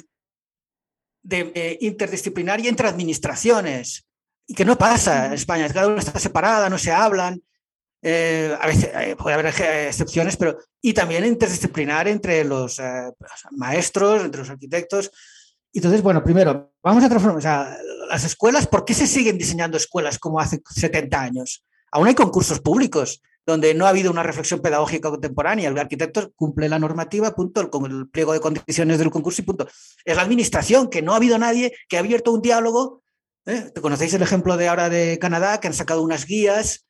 [1.23, 4.07] de, de, interdisciplinar y entre administraciones,
[4.47, 5.69] y que no pasa en España.
[5.69, 7.43] Cada una está separada, no se hablan.
[8.07, 13.11] Eh, a veces eh, puede haber excepciones, pero y también interdisciplinar entre los eh,
[13.53, 15.11] maestros, entre los arquitectos.
[15.73, 17.77] Entonces, bueno, primero, vamos a transformar o sea,
[18.11, 18.67] las escuelas.
[18.67, 21.65] ¿Por qué se siguen diseñando escuelas como hace 70 años?
[21.91, 25.69] Aún hay concursos públicos donde no ha habido una reflexión pedagógica contemporánea.
[25.69, 29.69] El arquitecto cumple la normativa, punto, con el pliego de condiciones del concurso y punto.
[30.05, 33.03] Es la administración, que no ha habido nadie que ha abierto un diálogo.
[33.47, 33.71] ¿eh?
[33.81, 36.87] ¿Conocéis el ejemplo de ahora de Canadá, que han sacado unas guías,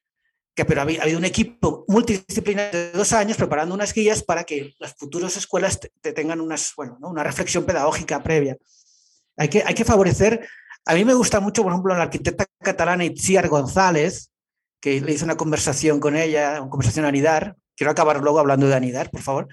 [0.55, 4.74] que, pero ha habido un equipo multidisciplinario de dos años preparando unas guías para que
[4.78, 7.09] las futuras escuelas te, te tengan unas, bueno, ¿no?
[7.09, 8.57] una reflexión pedagógica previa.
[9.36, 10.46] Hay que, hay que favorecer.
[10.86, 14.30] A mí me gusta mucho, por ejemplo, la arquitecta catalana Itziar González,
[14.85, 17.57] que le hice una conversación con ella, una conversación a Anidar.
[17.74, 19.49] Quiero acabar luego hablando de Anidar, por favor.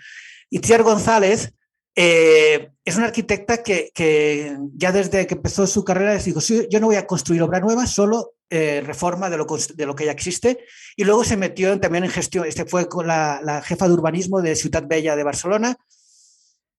[0.49, 1.53] Itziar González
[1.95, 6.87] eh, es una arquitecta que, ya desde que empezó su carrera dijo, sí, yo no
[6.87, 10.65] voy a construir obra nueva, solo eh, reforma de lo, que ya existe.
[10.97, 14.57] Y luego se metió también en gestión, este fue con la, jefa de urbanismo de
[14.57, 15.77] Ciudad Bella de Barcelona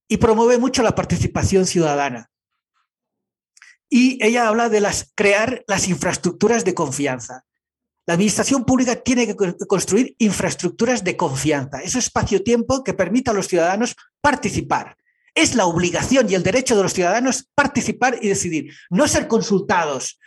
[0.08, 2.28] y promueve mucho la participación ciudadana.
[3.88, 7.46] Y ella habla de crear las infraestructuras de confianza.
[8.06, 9.36] La administración pública tiene que
[9.68, 14.96] construir infraestructuras de confianza, ese espacio-tiempo que permita a los ciudadanos participar.
[15.34, 20.18] Es la obligación y el derecho de los ciudadanos participar y decidir, no ser consultados.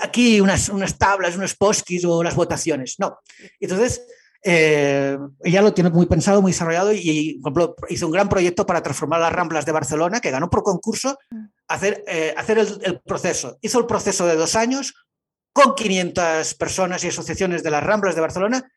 [0.00, 3.18] Aquí unas, unas tablas, unos posquis o las votaciones, no.
[3.60, 4.02] Entonces,
[4.44, 8.66] eh, ella lo tiene muy pensado, muy desarrollado y, por ejemplo, hizo un gran proyecto
[8.66, 11.16] para transformar las Ramblas de Barcelona, que ganó por concurso,
[11.68, 13.58] hacer, eh, hacer el, el proceso.
[13.60, 14.94] Hizo el proceso de dos años,
[15.52, 18.72] con 500 personas y asociaciones de las Ramblas de Barcelona,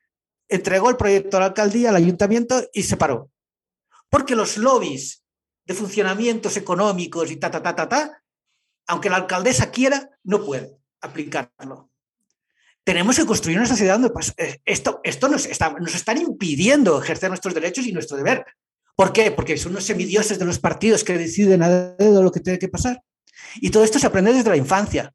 [0.47, 3.31] entregó el proyecto a la alcaldía, al ayuntamiento y se paró.
[4.09, 5.23] Porque los lobbies
[5.65, 8.23] de funcionamientos económicos y ta, ta, ta, ta, ta,
[8.87, 11.89] aunque la alcaldesa quiera, no puede aplicarlo.
[12.83, 17.29] Tenemos que construir una sociedad donde pues, esto, esto nos, está, nos están impidiendo ejercer
[17.29, 18.45] nuestros derechos y nuestro deber.
[18.95, 19.31] ¿Por qué?
[19.31, 22.69] Porque son unos semidioses de los partidos que deciden a dedo lo que tiene que
[22.69, 23.01] pasar.
[23.55, 25.11] Y todo esto se aprende desde la infancia.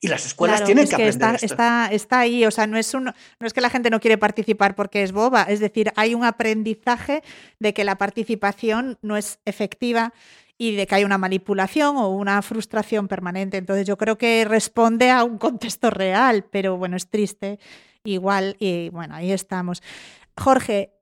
[0.00, 1.46] Y las escuelas claro, tienen es que, que aprender está, esto.
[1.46, 4.18] está, está, ahí, o sea, no es, un, no es que la gente no quiere
[4.18, 7.22] participar porque es boba, es decir, hay un aprendizaje
[7.58, 10.12] de que la participación no es efectiva
[10.58, 13.56] y de que hay una manipulación o una frustración permanente.
[13.56, 17.58] Entonces yo creo que responde a un contexto real, pero bueno, es triste
[18.04, 19.82] igual y bueno, ahí estamos.
[20.38, 20.92] Jorge,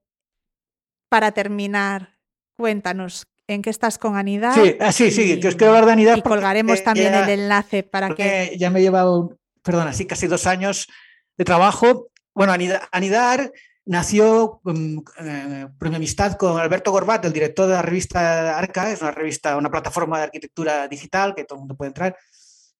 [1.09, 2.19] para terminar,
[2.57, 4.55] cuéntanos, en qué estás con Anidar.
[4.55, 6.19] Sí, ah, sí, sí, que os quiero hablar de Anidar.
[6.19, 8.57] Y colgaremos porque, también ya, el enlace para que.
[8.59, 10.89] Ya me he llevado, perdón, así casi dos años
[11.37, 12.09] de trabajo.
[12.35, 13.53] Bueno, Anidar, Anidar
[13.87, 18.91] nació um, eh, por mi amistad con Alberto Gorbat, el director de la revista Arca,
[18.91, 22.17] es una revista, una plataforma de arquitectura digital que todo el mundo puede entrar.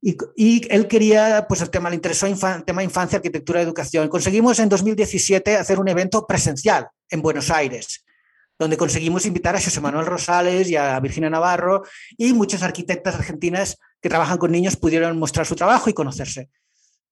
[0.01, 4.09] Y, y él quería, pues el tema le interesó, infan, tema infancia, arquitectura, educación.
[4.09, 8.04] Conseguimos en 2017 hacer un evento presencial en Buenos Aires
[8.59, 11.83] donde conseguimos invitar a José Manuel Rosales y a Virginia Navarro
[12.17, 16.51] y muchas arquitectas argentinas que trabajan con niños pudieron mostrar su trabajo y conocerse.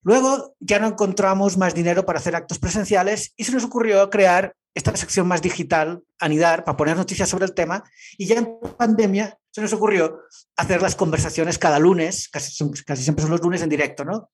[0.03, 4.55] Luego ya no encontramos más dinero para hacer actos presenciales y se nos ocurrió crear
[4.75, 7.85] esta sección más digital, Anidar, para poner noticias sobre el tema
[8.17, 10.21] y ya en pandemia se nos ocurrió
[10.57, 14.31] hacer las conversaciones cada lunes, casi, casi siempre son los lunes en directo, ¿no?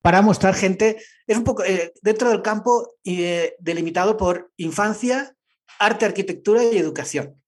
[0.00, 5.34] Para mostrar gente, es un poco eh, dentro del campo eh, delimitado por infancia,
[5.78, 7.40] arte, arquitectura y educación.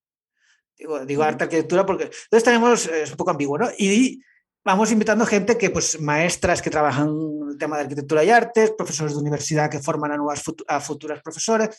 [0.77, 3.69] Digo, digo arte, arquitectura porque entonces tenemos, es un poco ambiguo, ¿no?
[3.77, 4.21] Y
[4.63, 7.09] vamos invitando gente que, pues, maestras que trabajan
[7.49, 11.21] el tema de arquitectura y artes, profesores de universidad que forman a nuevas a futuras
[11.21, 11.69] profesoras.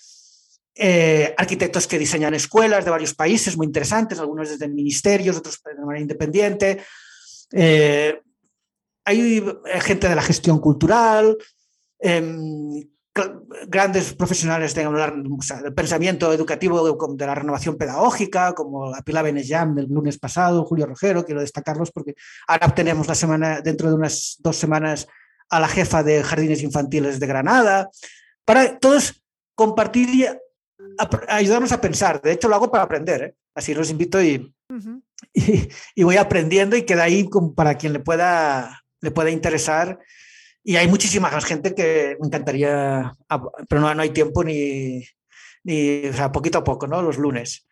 [0.81, 5.85] eh, arquitectos que diseñan escuelas de varios países muy interesantes, algunos desde ministerios, otros de
[5.85, 6.81] manera independiente.
[7.53, 8.21] Eh,
[9.05, 11.37] hay eh, gente de la gestión cultural,
[11.99, 12.89] em,
[13.67, 19.25] grandes profesionales de, o sea, del pensamiento educativo de la renovación pedagógica, como la Pilar
[19.25, 22.15] Benejam del lunes pasado, Julio Rogero, quiero destacarlos porque
[22.47, 25.07] ahora tenemos la semana, dentro de unas dos semanas
[25.51, 27.91] a la jefa de jardines infantiles de Granada,
[28.45, 29.23] para todos
[29.55, 30.27] compartir y
[31.29, 32.21] ayudarnos a pensar.
[32.21, 33.35] De hecho, lo hago para aprender, ¿eh?
[33.55, 35.03] así los invito y, uh -huh.
[35.35, 39.99] y, y, voy aprendiendo y queda ahí para quien le pueda, le pueda interesar
[40.69, 43.15] y hay muchísima más gente que me encantaría,
[43.71, 45.03] pero no, no hay tiempo ni,
[45.65, 47.01] ni, o sea, poquito a poco, ¿no?
[47.01, 47.67] Los lunes.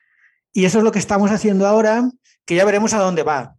[0.55, 2.11] Y eso es lo que estamos haciendo ahora,
[2.47, 3.55] que ya veremos a dónde va.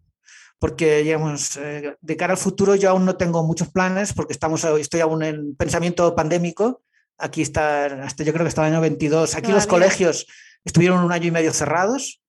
[0.58, 4.64] Porque, digamos, eh, de cara al futuro yo aún no tengo muchos planes, porque estamos,
[4.64, 6.82] estoy aún en pensamiento pandémico.
[7.20, 9.36] Aquí está, hasta yo creo que hasta el año 22.
[9.36, 10.26] Aquí los colegios
[10.66, 12.24] estuvieron un año y medio cerrados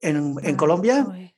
[0.00, 1.06] en, en Colombia.
[1.08, 1.31] Uy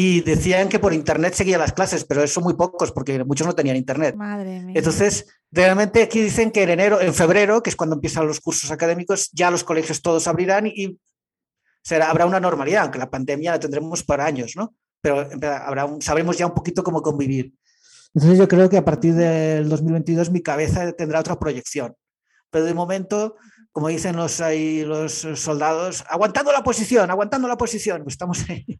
[0.00, 3.56] y decían que por internet seguía las clases, pero eso muy pocos porque muchos no
[3.56, 4.14] tenían internet.
[4.14, 4.74] Madre mía.
[4.76, 8.70] Entonces, realmente aquí dicen que en enero, en febrero, que es cuando empiezan los cursos
[8.70, 11.00] académicos, ya los colegios todos abrirán y
[11.82, 14.72] será, habrá una normalidad, aunque la pandemia la tendremos para años, ¿no?
[15.00, 17.52] Pero habrá un, sabremos ya un poquito cómo convivir.
[18.14, 21.96] Entonces yo creo que a partir del 2022 mi cabeza tendrá otra proyección.
[22.50, 23.34] Pero de momento,
[23.72, 28.78] como dicen los, ahí, los soldados, aguantando la posición, aguantando la posición, pues estamos ahí.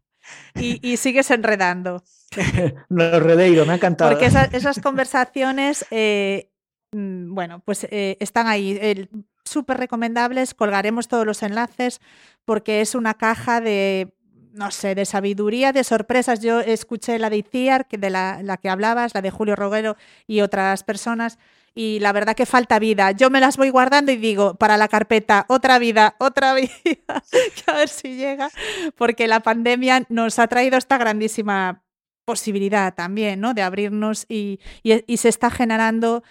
[0.55, 2.03] Y, y, sigues enredando.
[2.89, 4.11] Lo redeiro, me ha encantado.
[4.11, 6.51] Porque esas, esas conversaciones, eh,
[6.91, 8.77] bueno, pues eh, están ahí.
[8.81, 9.07] Eh,
[9.45, 12.01] Súper recomendables, colgaremos todos los enlaces
[12.45, 14.13] porque es una caja de,
[14.53, 16.39] no sé, de sabiduría, de sorpresas.
[16.39, 19.97] Yo escuché la de Iciar, que de la, la que hablabas, la de Julio Roguero
[20.27, 21.39] y otras personas
[21.73, 23.11] y la verdad que falta vida.
[23.11, 27.23] Yo me las voy guardando y digo, para la carpeta, otra vida, otra vida,
[27.67, 28.49] a ver si llega,
[28.95, 31.83] porque la pandemia nos ha traído esta grandísima
[32.25, 33.53] posibilidad también, ¿no?
[33.53, 36.23] De abrirnos y, y, y se está generando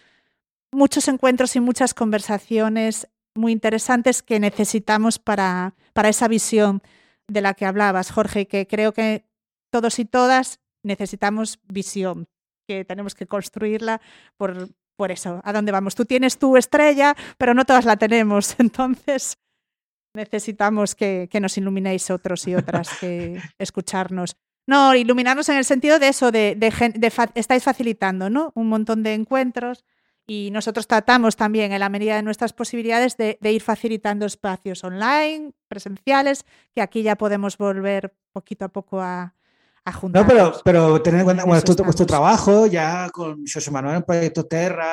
[0.71, 6.83] muchos encuentros y muchas conversaciones muy interesantes que necesitamos para, para esa visión
[7.29, 9.25] de la que hablabas, Jorge, que creo que
[9.71, 12.29] todos y todas necesitamos visión,
[12.67, 14.01] que tenemos que construirla
[14.37, 14.69] por,
[14.99, 15.95] por eso, ¿a dónde vamos?
[15.95, 19.39] Tú tienes tu estrella, pero no todas la tenemos, entonces
[20.13, 24.37] necesitamos que, que nos iluminéis otros y otras, que escucharnos.
[24.67, 28.51] No, iluminarnos en el sentido de eso, de, de, de fa estáis facilitando ¿no?
[28.57, 29.85] un montón de encuentros
[30.27, 34.83] y nosotros tratamos también, en la medida de nuestras posibilidades, de, de ir facilitando espacios
[34.83, 36.45] online, presenciales,
[36.75, 39.38] que aquí ya podemos volver poquito a poco a,
[40.13, 41.63] no, pero, pero tener en cuenta bueno,
[42.07, 44.87] trabajo ya con José Manuel en Proyecto Terra,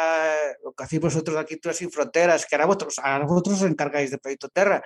[0.63, 4.11] lo que hacéis vosotros aquí Tours Sin Fronteras, que ahora vosotros, ahora vosotros os encargáis
[4.11, 4.83] de Proyecto Terra.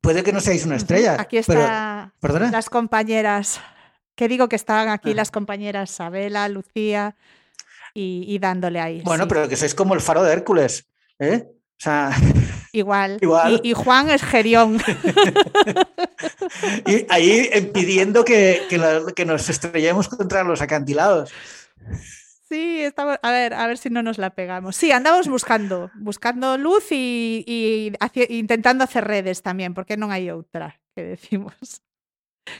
[0.00, 1.16] Puede que no seáis una estrella.
[1.18, 2.12] Aquí están
[2.50, 3.60] las compañeras,
[4.14, 5.14] que digo que estaban aquí ah.
[5.14, 7.14] las compañeras Sabela, Lucía
[7.94, 9.02] y, y dándole ahí.
[9.04, 9.28] Bueno, sí.
[9.28, 10.88] pero que sois como el faro de Hércules,
[11.18, 11.46] ¿eh?
[11.82, 12.12] Sea,
[12.70, 13.18] Igual.
[13.20, 13.60] Igual.
[13.64, 14.78] Y, y, Juan es Gerión.
[16.86, 21.32] y ahí impidiendo que, que, la, que, nos estrellemos contra los acantilados.
[22.48, 24.76] Sí, estamos, a ver, a ver si no nos la pegamos.
[24.76, 27.92] Sí, andamos buscando, buscando luz y,
[28.28, 31.82] intentando hacer redes también, porque no hay otra que decimos.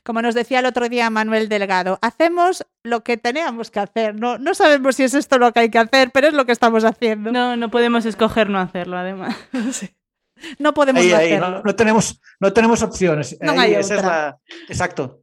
[0.05, 4.15] Como nos decía el otro día Manuel Delgado, hacemos lo que teníamos que hacer.
[4.15, 6.53] No, no sabemos si es esto lo que hay que hacer, pero es lo que
[6.53, 7.33] estamos haciendo.
[7.33, 9.37] No, no podemos escoger no hacerlo, además.
[9.73, 9.91] sí.
[10.59, 11.47] No podemos ahí, hacerlo.
[11.47, 13.37] Ahí, no, no, tenemos, no tenemos opciones.
[13.41, 13.97] No ahí, hay esa otra.
[13.97, 14.41] es la...
[14.69, 15.23] Exacto.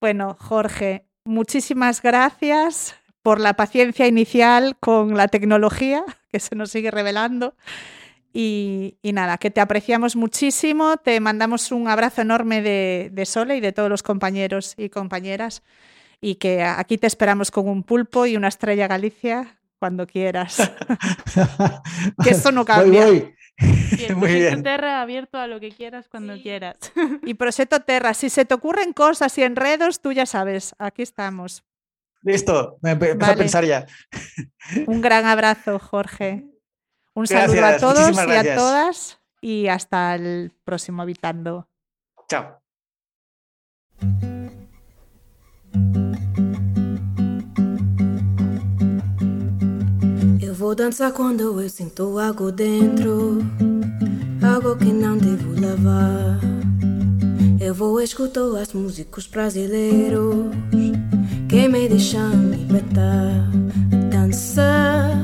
[0.00, 6.90] Bueno, Jorge, muchísimas gracias por la paciencia inicial con la tecnología que se nos sigue
[6.90, 7.54] revelando.
[8.36, 13.56] Y, y, nada, que te apreciamos muchísimo, te mandamos un abrazo enorme de, de, Sole
[13.56, 15.62] y de todos los compañeros y compañeras
[16.20, 20.56] y que aquí te esperamos con un pulpo y una estrella Galicia cuando quieras.
[22.24, 23.06] que eso no cambia.
[23.06, 23.34] Voy, voy.
[23.98, 24.62] Y el Muy bien.
[24.62, 26.42] Terra abierto a lo que quieras cuando sí.
[26.42, 26.76] quieras.
[27.24, 31.62] Y Proseto Terra, si se te ocurren cosas y enredos, tú ya sabes, aquí estamos.
[32.22, 33.32] Listo, me empiezo vale.
[33.34, 33.86] a pensar ya.
[34.86, 36.44] Un gran abrazo, Jorge.
[37.14, 38.46] Un gracias, saludo a todos y gracias.
[38.46, 41.68] a todas y hasta el próximo Habitando.
[42.28, 42.60] Chao.
[50.40, 53.38] Eu vou dançar quando eu sinto algo dentro,
[54.42, 56.40] algo que não devo lavar.
[57.60, 60.50] Eu vou escutar as músicos brasileiros
[61.48, 63.50] que me deixam libertar.
[64.10, 65.16] Dançar,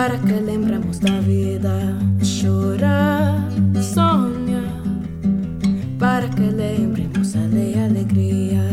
[0.00, 1.76] para que lembramos da vida.
[2.22, 3.50] Chorar,
[3.82, 4.64] sonha
[5.98, 8.64] para que lembremos a lei alegria.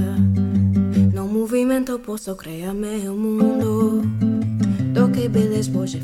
[1.13, 4.03] No movimento posso criar meu mundo,
[4.93, 6.01] do que beleza hoje.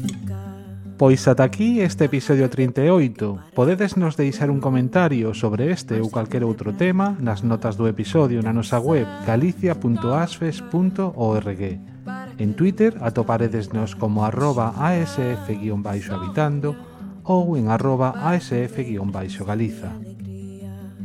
[0.98, 3.40] Pois ata aquí este episodio 38.
[3.56, 8.44] Podedes nos deixar un comentario sobre este ou calquer outro tema nas notas do episodio
[8.44, 11.93] na nosa web galicia.asfes.org.
[12.38, 16.76] En Twitter atoparedesnos como arroba asf-habitando
[17.24, 19.92] ou en arroba asf-galiza.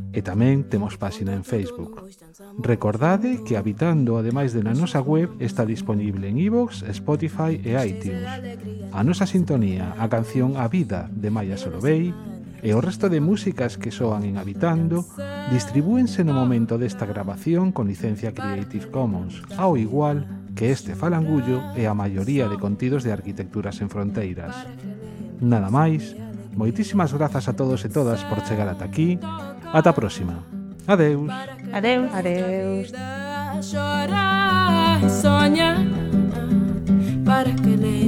[0.09, 2.01] E tamén temos páxina en Facebook.
[2.59, 8.27] Recordade que Habitando, ademais de na nosa web, está disponible en iVoox, Spotify e iTunes.
[8.91, 12.11] A nosa sintonía, a canción A Vida de Maya Solovey,
[12.63, 15.07] e o resto de músicas que soan en Habitando
[15.55, 20.27] distribúense no momento desta grabación con licencia Creative Commons, ao igual
[20.59, 24.67] que este falangullo é a maioría de contidos de Arquitecturas en Fronteiras.
[25.39, 26.19] Nada máis,
[26.59, 29.23] moitísimas grazas a todos e todas por chegar ata aquí.
[29.71, 30.43] Ata a próxima.
[30.91, 31.31] Adeus.
[31.71, 32.11] Adeus.
[32.11, 32.91] Adeus.
[33.63, 35.79] Chorar, sonhar
[37.23, 38.08] para que nem